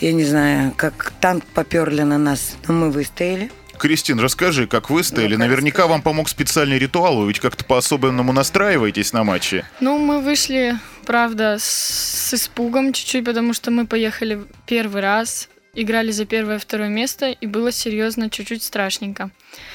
я 0.00 0.12
не 0.12 0.24
знаю, 0.24 0.72
как 0.76 1.12
танк 1.20 1.44
поперли 1.54 2.02
на 2.02 2.18
нас, 2.18 2.56
но 2.66 2.74
мы 2.74 2.90
выстояли. 2.90 3.50
Кристин, 3.82 4.20
расскажи, 4.20 4.68
как 4.68 4.90
вы 4.90 5.02
стояли. 5.02 5.34
Ну, 5.34 5.40
Наверняка 5.40 5.88
вам 5.88 6.02
помог 6.02 6.28
специальный 6.28 6.78
ритуал. 6.78 7.16
Вы 7.16 7.26
ведь 7.26 7.40
как-то 7.40 7.64
по-особенному 7.64 8.32
настраиваетесь 8.32 9.12
на 9.12 9.24
матчи. 9.24 9.64
Ну, 9.80 9.98
мы 9.98 10.20
вышли, 10.20 10.78
правда, 11.04 11.56
с, 11.58 11.64
с 11.64 12.34
испугом 12.34 12.92
чуть-чуть, 12.92 13.24
потому 13.24 13.52
что 13.52 13.72
мы 13.72 13.88
поехали 13.88 14.44
первый 14.68 15.02
раз, 15.02 15.48
играли 15.74 16.12
за 16.12 16.26
первое 16.26 16.58
и 16.58 16.60
второе 16.60 16.90
место, 16.90 17.30
и 17.30 17.46
было 17.48 17.72
серьезно 17.72 18.30
чуть-чуть 18.30 18.62
страшненько. 18.62 19.30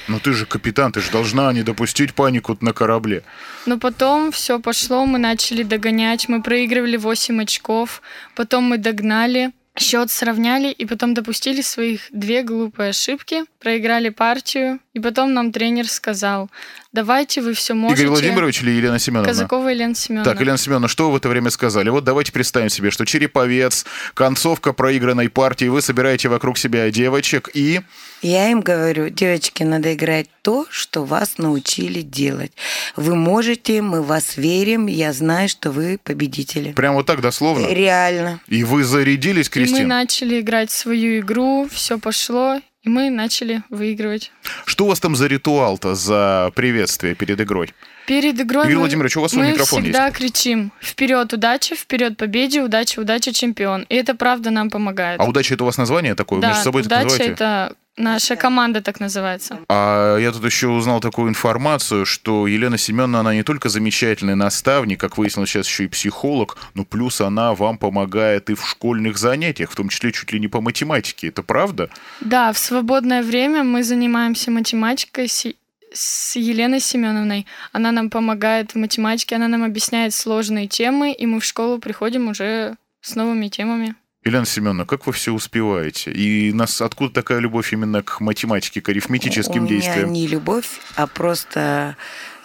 Но 0.06 0.18
ты 0.18 0.32
же 0.32 0.46
капитан, 0.46 0.90
ты 0.90 1.02
же 1.02 1.10
должна 1.10 1.52
не 1.52 1.62
допустить 1.62 2.14
панику 2.14 2.56
на 2.62 2.72
корабле. 2.72 3.24
Но 3.66 3.78
потом 3.78 4.32
все 4.32 4.58
пошло, 4.58 5.04
мы 5.04 5.18
начали 5.18 5.62
догонять, 5.62 6.30
мы 6.30 6.42
проигрывали 6.42 6.96
8 6.96 7.42
очков, 7.42 8.00
потом 8.34 8.64
мы 8.64 8.78
догнали, 8.78 9.52
счет 9.78 10.10
сравняли, 10.10 10.68
и 10.68 10.84
потом 10.86 11.14
допустили 11.14 11.60
своих 11.60 12.02
две 12.10 12.42
глупые 12.42 12.90
ошибки, 12.90 13.44
проиграли 13.58 14.08
партию, 14.08 14.80
и 14.98 15.00
потом 15.00 15.32
нам 15.32 15.52
тренер 15.52 15.86
сказал, 15.86 16.50
давайте 16.92 17.40
вы 17.40 17.54
все 17.54 17.74
можете. 17.74 18.02
Игорь 18.02 18.10
Владимирович 18.10 18.62
или 18.62 18.72
Елена 18.72 18.98
Семеновна? 18.98 19.28
Казакова 19.28 19.68
Елена 19.68 19.94
Семеновна. 19.94 20.30
Так, 20.30 20.40
Елена 20.40 20.58
Семеновна, 20.58 20.88
что 20.88 21.06
вы 21.06 21.12
в 21.12 21.16
это 21.16 21.28
время 21.28 21.50
сказали? 21.50 21.88
Вот 21.88 22.02
давайте 22.02 22.32
представим 22.32 22.68
себе, 22.68 22.90
что 22.90 23.04
Череповец, 23.06 23.86
концовка 24.14 24.72
проигранной 24.72 25.28
партии, 25.28 25.66
вы 25.66 25.82
собираете 25.82 26.28
вокруг 26.28 26.58
себя 26.58 26.90
девочек 26.90 27.48
и... 27.54 27.80
Я 28.22 28.50
им 28.50 28.60
говорю, 28.60 29.08
девочки, 29.10 29.62
надо 29.62 29.94
играть 29.94 30.26
то, 30.42 30.66
что 30.68 31.04
вас 31.04 31.38
научили 31.38 32.00
делать. 32.00 32.50
Вы 32.96 33.14
можете, 33.14 33.80
мы 33.80 34.02
в 34.02 34.06
вас 34.06 34.36
верим, 34.36 34.88
я 34.88 35.12
знаю, 35.12 35.48
что 35.48 35.70
вы 35.70 36.00
победители. 36.02 36.72
Прям 36.72 36.94
вот 36.94 37.06
так 37.06 37.20
дословно? 37.20 37.68
Реально. 37.68 38.40
И 38.48 38.64
вы 38.64 38.82
зарядились, 38.82 39.48
И 39.54 39.66
мы 39.66 39.84
начали 39.84 40.40
играть 40.40 40.72
свою 40.72 41.20
игру, 41.20 41.68
все 41.70 41.98
пошло, 42.00 42.60
и 42.82 42.88
мы 42.88 43.10
начали 43.10 43.62
выигрывать. 43.70 44.32
Что 44.64 44.84
у 44.84 44.88
вас 44.88 45.00
там 45.00 45.16
за 45.16 45.26
ритуал-то, 45.26 45.94
за 45.94 46.52
приветствие 46.54 47.14
перед 47.14 47.40
игрой? 47.40 47.74
Перед 48.06 48.40
игрой 48.40 48.64
Игорь 48.64 48.74
мы, 48.74 48.80
Владимирович, 48.80 49.16
у 49.16 49.20
вас 49.20 49.32
мы 49.34 49.48
микрофон 49.48 49.82
всегда 49.82 50.10
кричим 50.10 50.72
«Вперед, 50.80 51.32
удача! 51.32 51.74
Вперед, 51.74 52.16
победе! 52.16 52.62
Удача, 52.62 53.00
удача, 53.00 53.32
чемпион!» 53.32 53.84
И 53.88 53.94
это 53.94 54.14
правда 54.14 54.50
нам 54.50 54.70
помогает. 54.70 55.20
А 55.20 55.24
удача 55.24 55.54
это 55.54 55.64
у 55.64 55.66
вас 55.66 55.76
название 55.76 56.14
такое? 56.14 56.38
Вы 56.38 56.42
да, 56.42 56.48
между 56.48 56.64
собой 56.64 56.82
удача 56.82 57.22
это 57.22 57.74
наша 57.98 58.36
команда 58.36 58.80
так 58.80 59.00
называется. 59.00 59.58
А 59.68 60.16
я 60.18 60.32
тут 60.32 60.44
еще 60.44 60.68
узнал 60.68 61.00
такую 61.00 61.28
информацию, 61.28 62.06
что 62.06 62.46
Елена 62.46 62.78
Семеновна, 62.78 63.20
она 63.20 63.34
не 63.34 63.42
только 63.42 63.68
замечательный 63.68 64.34
наставник, 64.34 65.00
как 65.00 65.18
выяснилось 65.18 65.50
сейчас 65.50 65.66
еще 65.66 65.84
и 65.84 65.88
психолог, 65.88 66.56
но 66.74 66.84
плюс 66.84 67.20
она 67.20 67.54
вам 67.54 67.78
помогает 67.78 68.50
и 68.50 68.54
в 68.54 68.66
школьных 68.66 69.18
занятиях, 69.18 69.70
в 69.70 69.76
том 69.76 69.88
числе 69.88 70.12
чуть 70.12 70.32
ли 70.32 70.40
не 70.40 70.48
по 70.48 70.60
математике. 70.60 71.28
Это 71.28 71.42
правда? 71.42 71.90
Да, 72.20 72.52
в 72.52 72.58
свободное 72.58 73.22
время 73.22 73.64
мы 73.64 73.82
занимаемся 73.82 74.50
математикой 74.50 75.28
с, 75.28 75.46
с 75.92 76.36
Еленой 76.36 76.80
Семеновной. 76.80 77.46
Она 77.72 77.92
нам 77.92 78.10
помогает 78.10 78.72
в 78.72 78.76
математике, 78.76 79.36
она 79.36 79.48
нам 79.48 79.64
объясняет 79.64 80.14
сложные 80.14 80.68
темы, 80.68 81.12
и 81.12 81.26
мы 81.26 81.40
в 81.40 81.44
школу 81.44 81.78
приходим 81.78 82.28
уже 82.28 82.76
с 83.00 83.14
новыми 83.14 83.48
темами. 83.48 83.94
Елена 84.24 84.46
Семеновна, 84.46 84.84
как 84.84 85.06
вы 85.06 85.12
все 85.12 85.32
успеваете? 85.32 86.10
И 86.10 86.52
нас 86.52 86.80
откуда 86.82 87.14
такая 87.14 87.38
любовь 87.38 87.72
именно 87.72 88.02
к 88.02 88.20
математике, 88.20 88.80
к 88.80 88.88
арифметическим 88.88 89.64
У 89.64 89.68
действиям? 89.68 90.10
меня 90.10 90.22
не 90.22 90.26
любовь, 90.26 90.80
а 90.96 91.06
просто 91.06 91.96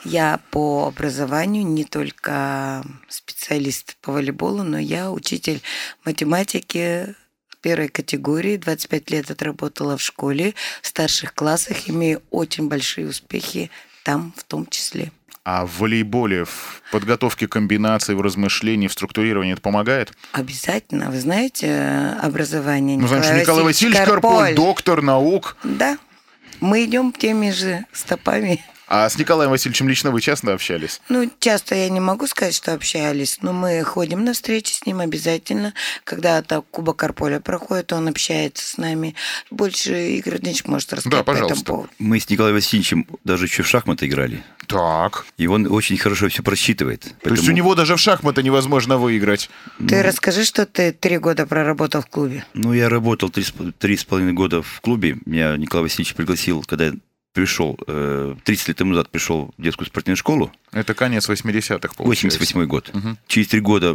я 0.05 0.39
по 0.51 0.87
образованию 0.87 1.65
не 1.65 1.83
только 1.83 2.83
специалист 3.09 3.97
по 4.01 4.11
волейболу, 4.11 4.63
но 4.63 4.77
я 4.77 5.11
учитель 5.11 5.61
математики 6.05 7.15
первой 7.63 7.87
категории, 7.87 8.57
25 8.57 9.09
лет 9.09 9.31
отработала 9.31 9.97
в 9.97 10.01
школе, 10.01 10.53
в 10.81 10.87
старших 10.87 11.33
классах, 11.33 11.89
имею 11.89 12.21
очень 12.29 12.67
большие 12.67 13.07
успехи 13.07 13.71
там 14.03 14.33
в 14.35 14.43
том 14.43 14.67
числе. 14.67 15.11
А 15.45 15.65
в 15.65 15.79
волейболе, 15.79 16.45
в 16.45 16.81
подготовке 16.89 17.49
комбинаций, 17.49 18.15
в 18.15 18.21
размышлении, 18.21 18.87
в 18.87 18.93
структурировании 18.93 19.53
это 19.53 19.61
помогает? 19.61 20.13
Обязательно. 20.31 21.11
Вы 21.11 21.19
знаете 21.19 21.67
э, 21.67 22.13
образование 22.21 22.97
Ну, 22.97 23.07
знаешь, 23.07 23.25
Николая 23.25 23.41
Николай 23.41 23.63
Васильевич 23.65 23.99
Карполь, 23.99 24.55
доктор 24.55 25.01
наук. 25.01 25.57
Да, 25.65 25.97
мы 26.61 26.85
идем 26.85 27.11
теми 27.11 27.51
же 27.51 27.83
стопами. 27.91 28.63
А 28.87 29.09
с 29.09 29.17
Николаем 29.17 29.49
Васильевичем 29.49 29.87
лично 29.87 30.11
вы 30.11 30.21
часто 30.21 30.53
общались? 30.53 31.01
Ну, 31.09 31.29
часто 31.39 31.73
я 31.75 31.89
не 31.89 31.99
могу 31.99 32.27
сказать, 32.27 32.53
что 32.53 32.73
общались, 32.73 33.39
но 33.41 33.53
мы 33.53 33.81
ходим 33.83 34.23
на 34.23 34.33
встречи 34.33 34.73
с 34.73 34.85
ним 34.85 34.99
обязательно. 34.99 35.73
Когда 36.03 36.41
так 36.41 36.65
Куба 36.69 36.93
Карполя 36.93 37.39
проходит, 37.39 37.93
он 37.93 38.07
общается 38.09 38.67
с 38.67 38.77
нами. 38.77 39.15
Больше 39.49 40.17
Игорь 40.17 40.33
Дмитриевич 40.39 40.65
может 40.65 40.93
рассказать 40.93 41.11
Да, 41.19 41.23
по 41.23 41.31
этому 41.31 41.47
пожалуйста. 41.47 41.65
поводу. 41.65 41.89
Мы 41.97 42.19
с 42.19 42.29
Николаем 42.29 42.55
Васильевичем 42.55 43.07
даже 43.23 43.45
еще 43.45 43.63
в 43.63 43.67
шахматы 43.67 44.05
играли. 44.07 44.43
Так. 44.67 45.25
И 45.37 45.47
он 45.47 45.71
очень 45.71 45.97
хорошо 45.97 46.27
все 46.29 46.43
просчитывает. 46.43 47.01
То 47.01 47.07
есть 47.07 47.21
Поэтому- 47.23 47.49
у 47.49 47.51
него 47.51 47.75
даже 47.75 47.95
в 47.95 47.99
шахматы 47.99 48.43
невозможно 48.43 48.97
выиграть. 48.97 49.49
Ты 49.87 50.03
расскажи, 50.03 50.43
что 50.43 50.65
ты 50.65 50.91
три 50.91 51.17
года 51.17 51.45
проработал 51.47 52.01
в 52.01 52.07
клубе. 52.07 52.45
Ну, 52.53 52.73
я 52.73 52.89
работал 52.89 53.29
три, 53.29 53.43
с- 53.43 53.53
три 53.79 53.97
с 53.97 54.03
половиной 54.03 54.33
года 54.33 54.61
в 54.61 54.81
клубе. 54.81 55.17
Меня 55.25 55.55
Николай 55.57 55.83
Васильевич 55.83 56.13
пригласил, 56.15 56.63
когда 56.63 56.85
я 56.87 56.93
пришел, 57.33 57.77
э, 57.87 58.35
30 58.43 58.67
лет 58.69 58.77
тому 58.77 58.91
назад 58.91 59.09
пришел 59.09 59.53
в 59.57 59.61
детскую 59.61 59.87
спортивную 59.87 60.17
школу, 60.17 60.51
Это 60.71 60.93
конец 60.93 61.27
80-х, 61.29 61.93
получается. 61.95 62.37
88 62.37 62.65
год. 62.67 62.91
Мгм. 62.93 63.17
Через 63.27 63.47
три 63.49 63.59
года 63.59 63.93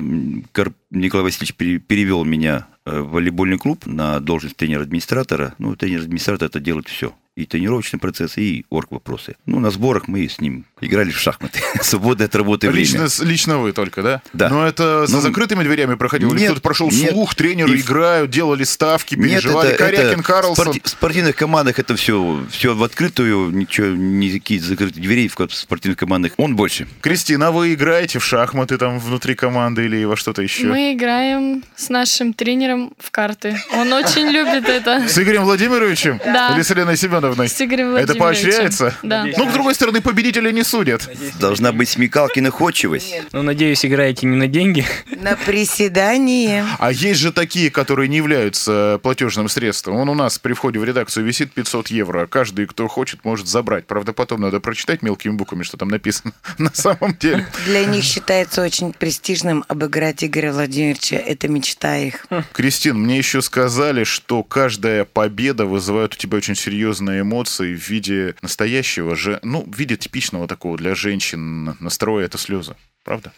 Николай 0.91 1.25
Васильевич 1.25 1.55
пере- 1.55 1.79
перевел 1.79 2.25
меня 2.25 2.67
э, 2.85 3.01
в 3.01 3.11
волейбольный 3.11 3.59
клуб 3.59 3.87
на 3.87 4.21
должность 4.21 4.57
тренера-администратора. 4.57 5.55
Ну, 5.59 5.77
тренер-администратор 5.77 6.47
это 6.49 6.61
делает 6.61 6.89
все. 6.89 7.15
И 7.37 7.45
тренировочный 7.47 7.99
процесс, 8.01 8.37
и 8.39 8.65
орг 8.71 8.91
вопросы. 8.91 9.37
Ну, 9.47 9.61
на 9.61 9.71
сборах 9.71 10.09
мы 10.09 10.29
с 10.29 10.41
ним 10.41 10.65
играли 10.81 11.11
в 11.11 11.19
шахматы. 11.19 11.61
Свободное 11.83 12.27
от 12.27 12.35
работы 12.35 12.69
Лично, 12.69 13.07
время. 13.07 13.31
лично 13.31 13.59
вы 13.59 13.73
только, 13.73 14.03
да? 14.03 14.23
Да. 14.33 14.49
Но 14.49 14.67
это 14.67 15.07
за 15.07 15.17
Ну, 15.17 15.23
закрытыми 15.23 15.63
дверями 15.65 15.95
проходило? 15.95 16.31
Или 16.33 16.41
нет, 16.41 16.51
кто-то 16.51 16.63
прошел 16.63 16.91
нет. 16.91 17.11
слух, 17.11 17.35
тренеры 17.35 17.77
И 17.77 17.81
играют, 17.81 18.31
делали 18.31 18.65
ставки, 18.65 19.15
Нет, 19.15 19.31
переживали? 19.31 19.71
это, 19.71 19.79
Корякин, 19.85 20.21
это 20.21 20.23
Карлсон. 20.23 20.67
спорти- 20.69 20.81
в 20.85 20.89
спортивных 20.89 21.37
командах 21.37 21.79
это 21.79 21.97
все, 21.97 22.45
все 22.51 22.75
в 22.75 22.83
открытую, 22.83 23.51
ничего, 23.51 23.89
никакие 23.89 24.61
закрытые 24.61 25.03
двери 25.03 25.29
в 25.29 25.53
спортивных 25.55 25.99
командах. 25.99 26.33
Он 26.37 26.57
больше. 26.57 26.87
Кристина, 27.01 27.49
а 27.49 27.51
вы 27.51 27.75
играете 27.75 28.19
в 28.19 28.25
шахматы 28.25 28.79
там 28.79 28.99
внутри 28.99 29.35
команды 29.35 29.85
или 29.85 30.05
во 30.05 30.17
что-то 30.17 30.43
еще? 30.43 30.67
Мы 30.67 30.93
играем 30.95 31.65
с 31.77 31.89
нашим 31.89 32.33
тренером 32.33 32.93
в 32.99 33.11
карты. 33.11 33.57
Он 33.73 33.93
очень 33.93 34.29
любит 34.31 34.69
это. 34.69 35.07
С 35.09 35.19
Игорем 35.19 35.45
Владимировичем? 35.45 36.21
Да. 36.25 36.55
Или 36.55 36.63
с 36.63 36.71
Еленой 36.71 36.97
Семеновной? 36.97 37.49
С 37.49 37.61
Игорем 37.61 37.95
Это 37.97 38.15
Владимировичем. 38.15 38.21
поощряется? 38.21 38.95
Да. 39.03 39.25
Ну, 39.37 39.49
с 39.51 39.53
другой 39.53 39.75
стороны, 39.75 40.01
победители 40.01 40.51
не 40.53 40.65
судят. 40.69 41.09
Должна 41.41 41.73
быть 41.73 41.89
смекалка 41.89 42.41
и 42.41 42.43
находчивость. 42.43 43.15
Ну, 43.33 43.43
надеюсь, 43.43 43.85
играете 43.85 44.27
не 44.27 44.37
на 44.37 44.47
деньги. 44.47 44.85
На 45.17 45.37
приседании. 45.37 46.63
А 46.79 46.93
есть 46.93 47.21
же 47.21 47.33
такие, 47.33 47.71
которые 47.71 48.09
не 48.09 48.19
являются 48.19 49.01
платежным 49.03 49.49
средством. 49.49 49.97
Он 49.97 50.09
у 50.09 50.15
нас 50.15 50.39
при 50.39 50.53
входе 50.53 50.79
в 50.79 50.85
редакцию 50.85 51.25
висит 51.25 51.53
500 51.53 51.89
евро. 51.89 52.27
Каждый, 52.27 52.67
кто 52.67 52.87
хочет, 52.89 53.25
может 53.25 53.49
забрать. 53.49 53.87
Правда, 53.87 54.13
потом 54.13 54.43
надо 54.43 54.61
прочитать 54.61 55.03
мелкими 55.03 55.33
буквами, 55.33 55.63
что 55.63 55.77
там 55.77 55.89
написано 55.89 56.33
на 56.59 56.73
самом 56.75 57.17
деле. 57.17 57.47
Для 57.65 57.85
них 57.85 58.05
считается 58.05 58.63
очень 58.63 58.93
престижным 58.93 59.65
обыграть 59.69 60.23
Игоря 60.23 60.53
Владимировича. 60.53 61.17
Это 61.17 61.49
мечта 61.49 61.97
их. 61.97 62.27
Кристин, 62.53 62.99
мне 62.99 63.19
еще 63.19 63.41
сказали, 63.43 64.05
что 64.05 64.43
каждая 64.43 65.05
победа 65.05 65.65
вызывает 65.65 66.15
у 66.15 66.17
тебя 66.17 66.37
очень 66.37 66.55
серьезные 66.55 67.23
эмоции 67.23 67.75
в 67.75 67.89
виде 67.89 68.35
настоящего 68.43 69.17
же, 69.17 69.39
ну, 69.43 69.65
в 69.65 69.79
виде 69.79 69.97
типичного 69.97 70.47
такого 70.47 70.58
для 70.77 70.95
женщин 70.95 71.77
настроя 71.81 72.27
это 72.27 72.39
слезы. 72.39 72.75
Правда? 73.05 73.33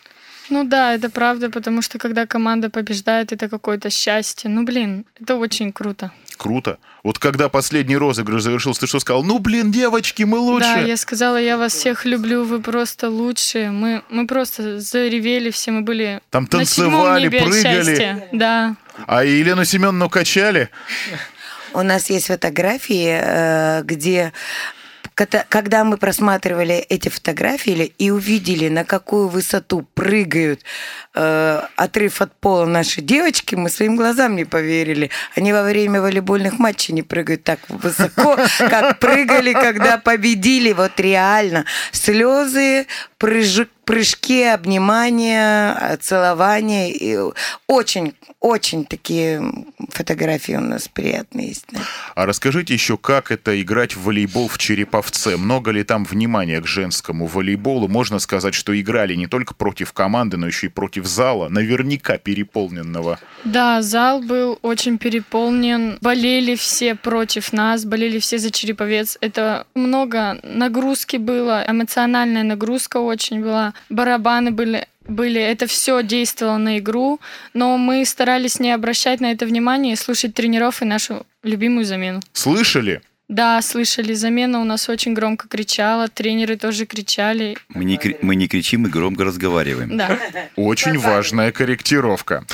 Ну 0.51 0.65
да, 0.65 0.95
это 0.95 1.11
правда, 1.11 1.49
потому 1.49 1.81
что 1.81 1.99
когда 1.99 2.27
команда 2.27 2.71
побеждает, 2.71 3.33
это 3.33 3.49
какое-то 3.49 3.89
счастье. 3.89 4.51
Ну 4.51 4.65
блин, 4.65 5.05
это 5.21 5.37
очень 5.37 5.73
круто. 5.73 6.11
Круто. 6.37 6.79
Вот 7.05 7.19
когда 7.19 7.49
последний 7.49 7.99
розыгрыш 7.99 8.43
завершился, 8.43 8.81
ты 8.81 8.87
что 8.87 8.99
сказал? 8.99 9.23
Ну, 9.23 9.39
блин, 9.39 9.71
девочки, 9.71 10.23
мы 10.23 10.39
лучше. 10.39 10.75
Да, 10.75 10.79
я 10.81 10.97
сказала, 10.97 11.37
я 11.37 11.59
вас 11.59 11.75
всех 11.75 12.07
люблю, 12.07 12.45
вы 12.45 12.63
просто 12.63 13.11
лучшие. 13.11 13.71
Мы, 13.71 14.03
мы 14.09 14.27
просто 14.27 14.81
заревели 14.81 15.51
все, 15.51 15.71
мы 15.71 15.83
были 15.83 16.23
Там 16.31 16.49
на 16.51 16.65
седьмом 16.65 16.93
танцевали, 16.93 17.23
небе 17.25 17.39
от 17.41 17.45
прыгали. 17.45 17.85
счастья. 17.85 18.29
Да. 18.33 18.77
А 19.07 19.23
Елену 19.23 19.67
Семеновну 19.67 20.09
качали? 20.09 20.71
У 21.75 21.83
нас 21.83 22.09
есть 22.09 22.29
фотографии, 22.29 23.21
э, 23.23 23.83
где 23.85 24.33
когда 25.27 25.85
мы 25.85 25.97
просматривали 25.97 26.75
эти 26.75 27.09
фотографии 27.09 27.93
и 27.99 28.11
увидели, 28.11 28.69
на 28.69 28.85
какую 28.85 29.29
высоту 29.29 29.87
прыгают 29.95 30.63
э, 31.15 31.63
отрыв 31.77 32.21
от 32.21 32.33
пола 32.41 32.67
наши 32.67 33.01
девочки, 33.01 33.55
мы 33.55 33.71
своим 33.71 33.97
глазам 33.97 34.37
не 34.37 34.45
поверили. 34.45 35.11
Они 35.37 35.53
во 35.53 35.63
время 35.63 36.01
волейбольных 36.01 36.59
матчей 36.59 36.95
не 36.95 37.03
прыгают 37.03 37.45
так 37.45 37.61
высоко, 37.69 38.37
как 38.59 38.99
прыгали, 38.99 39.53
когда 39.53 39.99
победили. 39.99 40.73
Вот 40.73 40.99
реально. 41.01 41.65
Слезы, 41.93 42.87
прыжи- 43.19 43.69
прыжки, 43.91 44.45
обнимания, 44.45 45.99
целования. 46.01 46.93
И 46.93 47.19
очень, 47.67 48.15
очень 48.39 48.85
такие 48.85 49.43
фотографии 49.89 50.53
у 50.53 50.61
нас 50.61 50.87
приятные 50.87 51.49
есть. 51.49 51.65
да. 51.73 51.81
А 52.15 52.25
расскажите 52.25 52.73
еще, 52.73 52.97
как 52.97 53.33
это 53.33 53.61
играть 53.61 53.97
в 53.97 54.05
волейбол 54.05 54.47
в 54.47 54.59
Череповце? 54.59 55.37
Много 55.37 55.73
ли 55.73 55.83
там 55.83 56.05
внимания 56.05 56.61
к 56.61 56.69
женскому 56.69 57.27
волейболу? 57.27 57.89
Можно 57.89 58.21
сказать, 58.21 58.55
что 58.55 58.81
играли 58.81 59.17
не 59.17 59.27
только 59.27 59.55
против 59.55 59.93
команды, 59.93 60.37
но 60.37 60.47
еще 60.47 60.67
и 60.67 60.71
против 60.71 61.07
зала, 61.07 61.49
наверняка 61.49 62.17
переполненного. 62.17 63.19
Да, 63.43 63.83
зал 63.83 64.23
был 64.23 64.61
очень 64.63 64.99
переполнен. 64.99 65.99
Болели 66.01 66.55
все 66.55 66.95
против 66.95 67.53
нас, 67.53 67.85
болели 67.85 68.21
все 68.21 68.39
за 68.39 68.53
Череповец. 68.53 69.19
Это 69.21 69.67
много 69.75 70.39
нагрузки 70.45 71.17
было, 71.17 71.65
эмоциональная 71.67 72.45
нагрузка 72.45 72.99
очень 72.99 73.41
была. 73.41 73.75
Барабаны 73.89 74.51
были 74.51 74.87
были, 75.09 75.41
это 75.41 75.67
все 75.67 76.03
действовало 76.03 76.59
на 76.59 76.79
игру, 76.79 77.21
но 77.53 77.77
мы 77.77 78.05
старались 78.05 78.61
не 78.61 78.71
обращать 78.71 79.21
на 79.21 79.33
это 79.33 79.45
внимание 79.45 79.95
и 79.95 79.97
слушать 79.97 80.35
тренеров 80.35 80.83
и 80.83 80.85
нашу 80.85 81.27
любимую 81.43 81.85
замену. 81.85 82.21
Слышали? 82.33 83.03
Да, 83.31 83.63
слышали, 83.63 84.13
замена 84.13 84.61
у 84.61 84.65
нас 84.65 84.89
очень 84.89 85.15
громко 85.15 85.47
кричала, 85.47 86.09
тренеры 86.09 86.57
тоже 86.57 86.85
кричали. 86.85 87.57
Мы 87.69 87.85
не, 87.85 87.97
кри- 87.97 88.17
мы 88.23 88.35
не 88.35 88.49
кричим 88.49 88.89
и 88.89 88.91
громко 88.91 89.23
разговариваем. 89.23 89.97
Да. 89.97 90.19
Очень 90.57 90.99
важная 90.99 91.53
корректировка. 91.53 92.45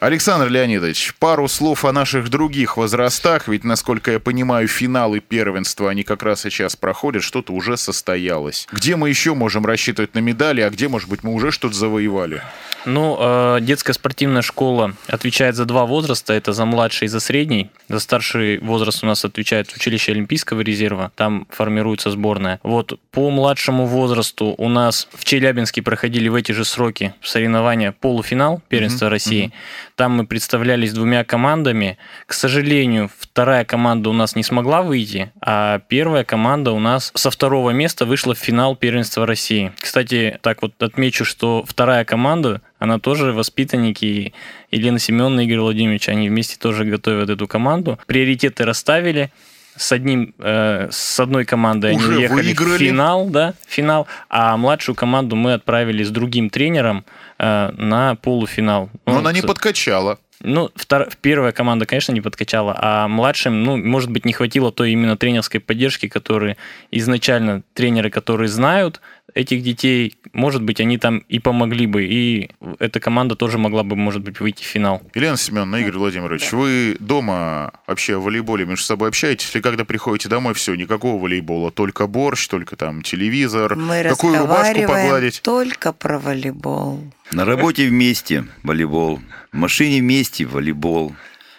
Александр 0.00 0.48
Леонидович, 0.48 1.14
пару 1.20 1.46
слов 1.46 1.84
о 1.84 1.92
наших 1.92 2.30
других 2.30 2.76
возрастах, 2.76 3.46
ведь, 3.46 3.62
насколько 3.62 4.10
я 4.10 4.18
понимаю, 4.18 4.66
финалы 4.66 5.20
первенства, 5.20 5.88
они 5.88 6.02
как 6.02 6.24
раз 6.24 6.40
сейчас 6.40 6.74
проходят, 6.74 7.22
что-то 7.22 7.52
уже 7.52 7.76
состоялось. 7.76 8.66
Где 8.72 8.96
мы 8.96 9.10
еще 9.10 9.34
можем 9.34 9.64
рассчитывать 9.64 10.16
на 10.16 10.18
медали, 10.18 10.62
а 10.62 10.70
где, 10.70 10.88
может 10.88 11.08
быть, 11.08 11.22
мы 11.22 11.32
уже 11.32 11.52
что-то 11.52 11.76
завоевали? 11.76 12.42
Ну, 12.86 13.16
э, 13.18 13.58
детская 13.62 13.92
спортивная 13.94 14.42
школа 14.42 14.94
отвечает 15.06 15.54
за 15.54 15.64
два 15.64 15.86
возраста. 15.86 16.34
Это 16.34 16.52
за 16.52 16.64
младший 16.66 17.06
и 17.06 17.08
за 17.08 17.20
средний. 17.20 17.70
За 17.88 17.98
старший 17.98 18.58
возраст 18.58 19.02
у 19.02 19.06
нас 19.06 19.24
отвечает 19.24 19.72
училище 19.74 20.12
Олимпийского 20.24 20.62
резерва. 20.62 21.12
Там 21.16 21.46
формируется 21.50 22.10
сборная. 22.10 22.58
Вот 22.62 22.98
по 23.10 23.30
младшему 23.30 23.84
возрасту 23.84 24.54
у 24.56 24.68
нас 24.70 25.06
в 25.12 25.24
Челябинске 25.24 25.82
проходили 25.82 26.28
в 26.28 26.34
эти 26.34 26.52
же 26.52 26.64
сроки 26.64 27.14
соревнования 27.22 27.92
полуфинал 27.92 28.62
первенства 28.68 29.10
России. 29.10 29.52
Там 29.96 30.12
мы 30.12 30.26
представлялись 30.26 30.94
двумя 30.94 31.24
командами. 31.24 31.98
К 32.26 32.32
сожалению, 32.32 33.10
вторая 33.18 33.66
команда 33.66 34.08
у 34.08 34.12
нас 34.14 34.34
не 34.34 34.42
смогла 34.42 34.82
выйти, 34.82 35.30
а 35.40 35.80
первая 35.88 36.24
команда 36.24 36.72
у 36.72 36.80
нас 36.80 37.12
со 37.14 37.30
второго 37.30 37.70
места 37.70 38.06
вышла 38.06 38.34
в 38.34 38.38
финал 38.38 38.76
первенства 38.76 39.26
России. 39.26 39.72
Кстати, 39.78 40.38
так 40.40 40.62
вот 40.62 40.82
отмечу, 40.82 41.24
что 41.24 41.64
вторая 41.68 42.04
команда, 42.04 42.62
она 42.78 42.98
тоже 42.98 43.32
воспитанники 43.32 44.32
Елены 44.70 44.98
Семеновны 44.98 45.42
и 45.42 45.46
Игоря 45.46 45.60
Владимировича, 45.60 46.12
они 46.12 46.28
вместе 46.28 46.56
тоже 46.58 46.84
готовят 46.84 47.28
эту 47.28 47.46
команду. 47.46 47.98
Приоритеты 48.06 48.64
расставили. 48.64 49.30
С 49.76 49.90
одним, 49.92 50.34
э, 50.38 50.88
с 50.90 51.18
одной 51.20 51.44
командой 51.44 51.90
они 51.90 51.98
Уже 51.98 52.16
уехали 52.16 52.42
выиграли. 52.42 52.76
в 52.76 52.78
финал, 52.78 53.26
да, 53.28 53.54
финал, 53.66 54.06
а 54.28 54.56
младшую 54.56 54.94
команду 54.94 55.34
мы 55.36 55.54
отправили 55.54 56.02
с 56.04 56.10
другим 56.10 56.48
тренером 56.50 57.04
э, 57.38 57.70
на 57.76 58.14
полуфинал. 58.16 58.88
Но 59.06 59.14
Ну, 59.14 59.18
она 59.18 59.32
не 59.32 59.42
подкачала. 59.42 60.18
Ну, 60.44 60.70
втор- 60.76 61.12
первая 61.20 61.52
команда, 61.52 61.86
конечно, 61.86 62.12
не 62.12 62.20
подкачала, 62.20 62.76
а 62.80 63.08
младшим, 63.08 63.64
ну, 63.64 63.76
может 63.76 64.10
быть, 64.10 64.24
не 64.24 64.32
хватило 64.32 64.70
той 64.70 64.92
именно 64.92 65.16
тренерской 65.16 65.60
поддержки, 65.60 66.08
которые 66.08 66.56
изначально 66.90 67.62
тренеры, 67.74 68.10
которые 68.10 68.48
знают 68.48 69.00
этих 69.34 69.62
детей, 69.62 70.16
может 70.32 70.62
быть, 70.62 70.80
они 70.80 70.96
там 70.96 71.18
и 71.18 71.38
помогли 71.40 71.86
бы, 71.86 72.04
и 72.04 72.50
эта 72.78 73.00
команда 73.00 73.34
тоже 73.34 73.58
могла 73.58 73.82
бы, 73.82 73.96
может 73.96 74.22
быть, 74.22 74.38
выйти 74.38 74.62
в 74.62 74.66
финал. 74.66 75.02
Елена 75.14 75.36
Семеновна, 75.36 75.76
Игорь 75.76 75.96
Владимирович, 75.98 76.52
вы 76.52 76.96
дома 77.00 77.72
вообще 77.86 78.16
в 78.16 78.22
волейболе 78.22 78.64
между 78.64 78.84
собой 78.84 79.08
общаетесь? 79.08 79.52
Или 79.54 79.62
когда 79.62 79.84
приходите 79.84 80.28
домой, 80.28 80.54
все, 80.54 80.74
никакого 80.76 81.20
волейбола, 81.20 81.72
только 81.72 82.06
борщ, 82.06 82.46
только 82.46 82.76
там 82.76 83.02
телевизор? 83.02 83.74
Мы 83.74 84.04
Какую 84.04 84.38
рубашку 84.38 84.82
погладить? 84.82 85.40
только 85.42 85.92
про 85.92 86.18
волейбол. 86.20 87.00
На 87.32 87.44
работе 87.44 87.88
вместе 87.88 88.44
волейбол, 88.62 89.18
в 89.54 89.56
машине 89.56 90.00
вместе 90.00 90.44
волейбол, 90.44 91.14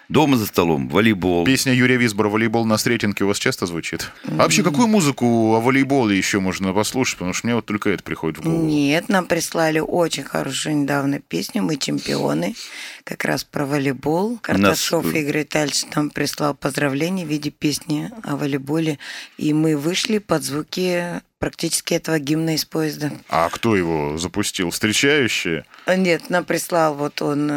дома 0.09 0.37
за 0.37 0.45
столом 0.45 0.87
волейбол. 0.89 1.45
Песня 1.45 1.73
Юрия 1.73 1.97
Висбора 1.97 2.29
«Волейбол 2.29 2.65
на 2.65 2.77
Сретенке» 2.77 3.23
у 3.23 3.27
вас 3.27 3.37
часто 3.37 3.65
звучит? 3.65 4.11
А 4.27 4.35
вообще, 4.35 4.63
какую 4.63 4.87
музыку 4.87 5.55
о 5.55 5.59
волейболе 5.59 6.17
еще 6.17 6.39
можно 6.39 6.73
послушать? 6.73 7.17
Потому 7.17 7.33
что 7.33 7.47
мне 7.47 7.55
вот 7.55 7.65
только 7.65 7.89
это 7.89 8.03
приходит 8.03 8.39
в 8.39 8.43
голову. 8.43 8.63
Нет, 8.63 9.09
нам 9.09 9.25
прислали 9.25 9.79
очень 9.79 10.23
хорошую 10.23 10.77
недавно 10.77 11.19
песню 11.19 11.63
«Мы 11.63 11.77
чемпионы», 11.77 12.55
как 13.03 13.25
раз 13.25 13.43
про 13.43 13.65
волейбол. 13.65 14.39
Карташов 14.41 15.13
э, 15.13 15.21
Игорь 15.21 15.39
Витальевич 15.39 15.83
нам 15.95 16.09
прислал 16.09 16.55
поздравления 16.55 17.25
в 17.25 17.29
виде 17.29 17.49
песни 17.49 18.11
о 18.23 18.35
волейболе, 18.35 18.99
и 19.37 19.53
мы 19.53 19.77
вышли 19.77 20.17
под 20.17 20.43
звуки 20.43 21.21
практически 21.39 21.93
этого 21.93 22.17
гимна 22.17 22.55
из 22.55 22.65
поезда. 22.65 23.11
А 23.29 23.49
кто 23.49 23.75
его 23.75 24.17
запустил? 24.17 24.71
Встречающие? 24.71 25.65
Нет, 25.87 26.29
нам 26.29 26.43
прислал 26.45 26.95
вот 26.95 27.21
он 27.21 27.51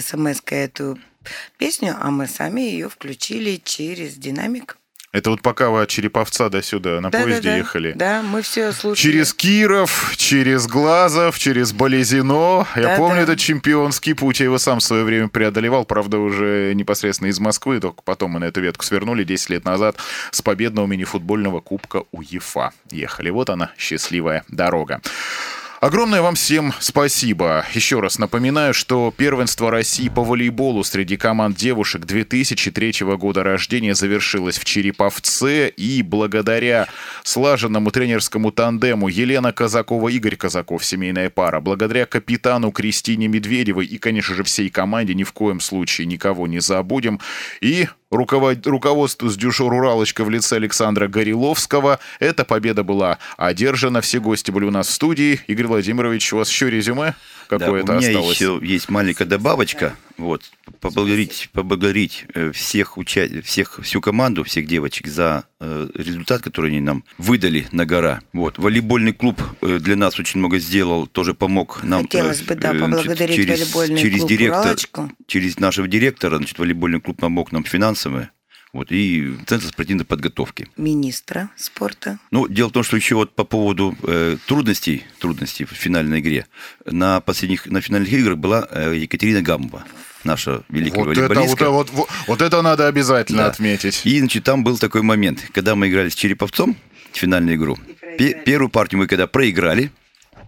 смс 0.00 0.40
эту 0.46 0.98
песню, 1.58 1.96
а 2.00 2.10
мы 2.10 2.26
сами 2.26 2.60
ее 2.60 2.88
включили 2.88 3.60
через 3.64 4.14
динамик. 4.14 4.76
Это 5.12 5.30
вот 5.30 5.40
пока 5.40 5.70
вы 5.70 5.80
от 5.80 5.88
Череповца 5.88 6.50
до 6.50 6.60
сюда 6.60 7.00
на 7.00 7.10
Да, 7.10 7.18
да, 7.20 7.24
поезде 7.24 7.48
да. 7.48 7.56
ехали. 7.56 7.92
Да, 7.96 8.20
мы 8.22 8.42
все 8.42 8.70
слушали. 8.72 9.02
Через 9.02 9.32
Киров, 9.32 10.12
через 10.16 10.66
Глазов, 10.66 11.38
через 11.38 11.72
Болезино. 11.72 12.66
Я 12.76 12.82
Да, 12.82 12.96
помню 12.96 13.16
да. 13.16 13.22
этот 13.22 13.38
чемпионский 13.38 14.12
путь, 14.14 14.40
я 14.40 14.44
его 14.44 14.58
сам 14.58 14.80
в 14.80 14.82
свое 14.82 15.04
время 15.04 15.28
преодолевал, 15.28 15.86
правда, 15.86 16.18
уже 16.18 16.74
непосредственно 16.74 17.28
из 17.28 17.40
Москвы, 17.40 17.80
только 17.80 18.02
потом 18.02 18.32
мы 18.32 18.40
на 18.40 18.44
эту 18.46 18.60
ветку 18.60 18.84
свернули 18.84 19.24
10 19.24 19.48
лет 19.50 19.64
назад 19.64 19.96
с 20.32 20.42
победного 20.42 20.86
мини-футбольного 20.86 21.60
кубка 21.60 22.02
УЕФА. 22.12 22.72
Ехали. 22.90 23.30
Вот 23.30 23.48
она, 23.48 23.70
счастливая 23.78 24.44
дорога. 24.48 25.00
Огромное 25.80 26.22
вам 26.22 26.36
всем 26.36 26.72
спасибо. 26.80 27.66
Еще 27.74 28.00
раз 28.00 28.18
напоминаю, 28.18 28.72
что 28.72 29.12
первенство 29.14 29.70
России 29.70 30.08
по 30.08 30.24
волейболу 30.24 30.82
среди 30.84 31.18
команд 31.18 31.56
девушек 31.56 32.06
2003 32.06 33.04
года 33.18 33.42
рождения 33.42 33.94
завершилось 33.94 34.58
в 34.58 34.64
Череповце. 34.64 35.68
И 35.68 36.02
благодаря 36.02 36.88
слаженному 37.24 37.90
тренерскому 37.90 38.52
тандему 38.52 39.08
Елена 39.08 39.52
Казакова, 39.52 40.08
Игорь 40.08 40.36
Казаков, 40.36 40.82
семейная 40.82 41.28
пара, 41.28 41.60
благодаря 41.60 42.06
капитану 42.06 42.70
Кристине 42.72 43.28
Медведевой 43.28 43.84
и, 43.84 43.98
конечно 43.98 44.34
же, 44.34 44.44
всей 44.44 44.70
команде, 44.70 45.14
ни 45.14 45.24
в 45.24 45.32
коем 45.34 45.60
случае 45.60 46.06
никого 46.06 46.46
не 46.46 46.60
забудем. 46.60 47.20
И 47.60 47.86
руковод... 48.10 48.66
руководству 48.66 49.28
с 49.28 49.36
дюшор 49.36 49.72
Уралочка 49.72 50.24
в 50.24 50.30
лице 50.30 50.56
Александра 50.56 51.08
Гореловского. 51.08 51.98
Эта 52.20 52.44
победа 52.44 52.82
была 52.82 53.18
одержана. 53.36 54.00
Все 54.00 54.20
гости 54.20 54.50
были 54.50 54.64
у 54.64 54.70
нас 54.70 54.88
в 54.88 54.92
студии. 54.92 55.40
Игорь 55.46 55.66
Владимирович, 55.66 56.32
у 56.32 56.38
вас 56.38 56.48
еще 56.48 56.70
резюме 56.70 57.14
Да, 57.50 57.58
какое-то 57.58 57.92
у 57.92 57.96
меня 57.96 58.08
осталось? 58.08 58.36
еще 58.36 58.60
есть 58.62 58.88
маленькая 58.88 59.24
добавочка. 59.24 59.96
Вот, 60.18 60.42
поблагодарить, 60.80 61.50
поблагодарить 61.52 62.24
э, 62.32 62.50
всех, 62.52 62.96
уча... 62.96 63.28
всех, 63.42 63.80
всю 63.82 64.00
команду, 64.00 64.44
всех 64.44 64.66
девочек 64.66 65.08
за 65.08 65.44
э, 65.60 65.88
результат, 65.94 66.40
который 66.40 66.70
они 66.70 66.80
нам 66.80 67.04
выдали 67.18 67.66
на 67.70 67.84
гора. 67.84 68.22
Вот, 68.32 68.56
волейбольный 68.56 69.12
клуб 69.12 69.42
э, 69.60 69.78
для 69.78 69.94
нас 69.94 70.18
очень 70.18 70.38
много 70.38 70.58
сделал, 70.58 71.06
тоже 71.06 71.34
помог 71.34 71.82
нам. 71.82 72.02
Хотелось 72.02 72.40
бы, 72.40 72.54
да, 72.54 72.72
э, 72.72 72.78
значит, 72.78 72.96
поблагодарить 72.96 73.36
через, 73.36 73.58
волейбольный 73.58 74.00
через 74.00 74.18
клуб 74.20 74.30
директор, 74.30 74.60
«Уралочку». 74.60 75.12
через 75.26 75.58
нашего 75.58 75.86
директора, 75.86 76.38
значит, 76.38 76.58
волейбольный 76.58 77.00
клуб 77.00 77.18
помог 77.18 77.52
нам 77.52 77.64
финансово. 77.64 78.30
Вот, 78.72 78.88
и 78.90 79.34
Центр 79.46 79.66
спортивной 79.68 80.04
подготовки. 80.04 80.68
Министра 80.76 81.48
спорта. 81.56 82.18
Ну, 82.30 82.46
дело 82.46 82.68
в 82.68 82.72
том, 82.72 82.82
что 82.82 82.96
еще 82.96 83.14
вот 83.14 83.34
по 83.34 83.44
поводу 83.44 83.96
э, 84.02 84.36
трудностей, 84.46 85.04
трудностей 85.18 85.64
в 85.64 85.70
финальной 85.70 86.20
игре. 86.20 86.46
На 86.84 87.20
последних, 87.20 87.66
на 87.66 87.80
финальных 87.80 88.12
играх 88.12 88.36
была 88.36 88.68
э, 88.70 88.94
Екатерина 88.96 89.40
Гамова, 89.40 89.84
наша 90.24 90.62
великая 90.68 91.04
Вот 91.04 91.12
это, 91.12 91.20
вот, 91.22 91.28
волейболистка. 91.28 91.70
вот, 91.70 91.90
вот, 92.26 92.42
это 92.42 92.60
надо 92.60 92.86
обязательно 92.86 93.44
Да. 93.44 93.46
отметить. 93.48 94.02
И, 94.04 94.18
значит, 94.18 94.44
там 94.44 94.62
был 94.62 94.76
такой 94.76 95.00
момент, 95.02 95.42
когда 95.54 95.74
мы 95.74 95.88
играли 95.88 96.10
с 96.10 96.14
Череповцом 96.14 96.76
финальную 97.12 97.56
игру. 97.56 97.78
Пе- 98.18 98.34
первую 98.44 98.68
партию 98.68 98.98
мы 98.98 99.06
когда 99.06 99.26
проиграли, 99.26 99.90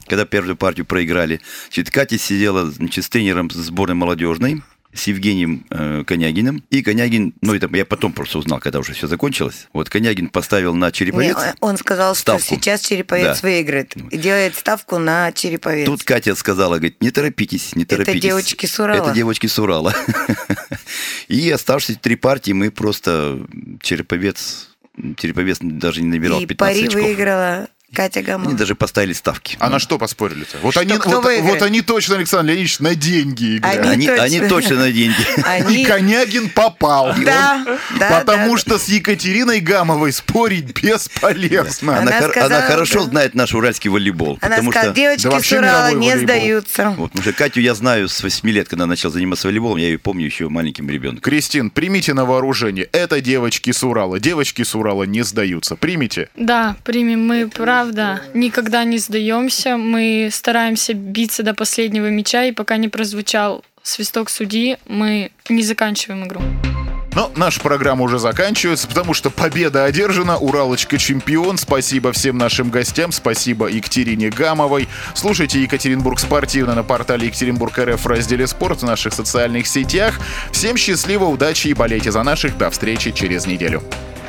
когда 0.07 0.27
первую 0.27 0.57
партию 0.57 0.85
проиграли, 0.85 1.41
значит, 1.69 1.91
Катя 1.91 2.19
сидела 2.19 2.71
значит, 2.71 3.05
с 3.05 3.09
тренером 3.09 3.51
сборной 3.51 3.95
молодежной, 3.95 4.63
с 4.93 5.07
Евгением 5.07 5.67
э, 5.71 6.03
Конягиным. 6.07 6.65
И 6.71 6.83
Конягин, 6.83 7.35
ну 7.43 7.55
это 7.55 7.69
я 7.77 7.85
потом 7.85 8.13
просто 8.13 8.39
узнал, 8.39 8.59
когда 8.59 8.79
уже 8.79 8.95
все 8.95 9.07
закончилось. 9.07 9.69
Вот 9.73 9.91
Конягин 9.91 10.29
поставил 10.29 10.75
на 10.75 10.87
Не, 10.87 10.93
Череповец. 10.93 11.37
он 11.61 11.77
сказал, 11.77 12.15
что 12.15 12.23
ставку. 12.39 12.47
сейчас 12.55 12.81
Череповец 12.81 13.41
Да. 13.41 13.49
выиграет. 13.49 13.95
И 13.97 14.17
делает 14.17 14.55
ставку 14.57 14.99
на 14.99 15.31
Череповец. 15.33 15.87
Тут 15.87 16.03
Катя 16.05 16.35
сказала, 16.35 16.77
говорит, 16.77 17.03
не 17.03 17.11
торопитесь, 17.11 17.77
не 17.77 17.85
торопитесь. 17.85 18.23
девочки 18.23 18.67
с 18.67 18.79
Урала. 18.81 19.05
Это 19.07 19.15
девочки 19.15 19.47
с 19.47 19.59
Урала. 19.59 19.95
И 21.29 21.51
оставшиеся 21.51 22.01
три 22.01 22.17
партии 22.17 22.53
мы 22.53 22.71
просто 22.71 23.47
Череповец, 23.83 24.71
Череповец 25.17 25.59
даже 25.61 26.01
не 26.03 26.09
набирал 26.09 26.41
И 26.41 26.47
15 26.47 26.59
пари 26.59 26.87
очков. 26.89 27.03
выиграла 27.03 27.69
Катя 27.95 28.23
Гамова. 28.23 28.51
Они 28.51 28.59
даже 28.59 28.75
поставили 28.75 29.13
ставки. 29.15 29.57
А 29.61 29.71
на 29.71 29.79
что 29.79 29.99
поспорили-то? 29.99 30.59
Вот, 30.63 30.73
Что, 30.73 30.81
они, 30.81 30.93
вот, 30.93 31.07
выиграет? 31.07 31.43
вот 31.45 31.63
они 31.63 31.81
точно, 31.81 32.17
Александр 32.17 32.49
Леонидович, 32.51 32.81
на 32.81 32.95
деньги 32.95 33.57
играют. 33.57 33.81
Они 33.81 33.91
Они, 33.93 34.07
точно. 34.07 34.23
они 34.25 34.41
точно 34.41 34.77
на 34.77 34.93
деньги. 34.93 35.17
И 35.39 35.43
Они... 35.43 35.85
Конягин 35.85 36.51
попал. 36.51 37.15
Да, 37.25 37.65
да, 37.99 38.21
Потому 38.21 38.53
да. 38.55 38.59
что 38.59 38.79
с 38.79 38.89
Екатериной 38.89 39.61
Гамовой 39.61 40.13
спорить 40.13 40.81
бесполезно. 40.83 41.99
Она 41.99 42.03
Она, 42.03 42.21
хор- 42.21 42.31
сказала, 42.31 42.57
она 42.59 42.67
хорошо 42.67 43.05
да. 43.05 43.11
знает 43.11 43.35
наш 43.35 43.55
уральский 43.55 43.91
волейбол. 43.91 44.39
Она 44.43 44.51
потому 44.57 44.71
сказала, 44.71 44.93
что, 44.95 45.01
девочки 45.01 45.29
Да 45.29 45.41
с 45.41 45.53
Урала 45.53 45.89
не 45.93 46.11
волейбол. 46.11 46.23
сдаются. 46.25 46.91
вот, 46.97 47.11
потому 47.13 47.23
что 47.23 47.33
Катю 47.33 47.61
я 47.61 47.75
знаю 47.75 48.09
с 48.09 48.23
8 48.23 48.49
лет, 48.51 48.69
когда 48.69 48.87
начал 48.87 49.11
заниматься 49.11 49.49
волейболом, 49.49 49.79
я 49.79 49.87
ее 49.87 49.99
помню 49.99 50.27
еще 50.27 50.49
маленьким 50.49 50.89
ребенком. 50.91 51.21
Кристин, 51.21 51.71
примите 51.71 52.15
на 52.15 52.25
вооружение. 52.25 52.89
Это 52.93 53.21
девочки 53.21 53.73
с 53.73 53.83
Урала. 53.83 54.21
Девочки 54.21 54.63
с 54.63 54.75
Урала 54.75 55.05
не 55.05 55.23
сдаются. 55.23 55.77
Примите. 55.77 56.29
Да, 56.37 56.77
примем. 56.85 57.27
Мы, 57.27 57.49
правда, 57.79 58.21
никогда 58.35 58.83
не 58.83 58.99
сдаемся. 58.99 59.77
Мы 59.77 60.31
стараемся 60.33 60.95
биться 60.95 61.45
до 61.45 61.55
последнего 61.55 62.11
мяча, 62.11 62.45
и 62.45 62.51
пока 62.51 62.77
не 62.77 62.89
прозвучал 62.89 63.65
свисток 63.85 64.31
судьи, 64.31 64.79
мы 64.89 65.31
не 65.49 65.63
заканчиваем 65.63 66.27
игру. 66.27 66.41
Но 67.15 67.31
наша 67.37 67.61
программа 67.61 68.03
уже 68.03 68.19
заканчивается, 68.19 68.89
потому 68.89 69.15
что 69.15 69.31
победа 69.31 69.85
одержана. 69.85 70.39
Уралочка 70.39 70.99
чемпион. 70.99 71.57
Спасибо 71.57 72.11
всем 72.11 72.37
нашим 72.37 72.71
гостям. 72.71 73.13
Спасибо 73.13 73.69
Екатерине 73.69 74.31
Гамовой. 74.31 74.89
Слушайте 75.15 75.63
Екатеринбург 75.63 76.19
спортивно 76.19 76.75
на 76.75 76.83
портале 76.83 77.29
Екатеринбург 77.29 77.79
РФ 77.79 78.05
в 78.05 78.07
разделе 78.09 78.49
спорт 78.49 78.83
в 78.83 78.87
наших 78.87 79.13
социальных 79.13 79.69
сетях. 79.69 80.19
Всем 80.51 80.77
счастливо, 80.77 81.27
удачи 81.27 81.69
и 81.69 81.75
болейте 81.75 82.11
за 82.11 82.25
наших. 82.25 82.59
До 82.59 82.71
встречи 82.71 83.13
через 83.13 83.47
неделю. 83.47 83.85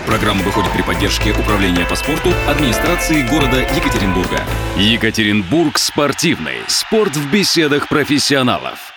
Программа 0.09 0.41
выходит 0.41 0.73
при 0.73 0.81
поддержке 0.81 1.33
Управления 1.33 1.85
по 1.85 1.95
спорту 1.95 2.33
администрации 2.47 3.21
города 3.21 3.59
Екатеринбурга. 3.59 4.43
Екатеринбург 4.75 5.77
спортивный. 5.77 6.63
Спорт 6.67 7.15
в 7.15 7.31
беседах 7.31 7.87
профессионалов. 7.87 8.88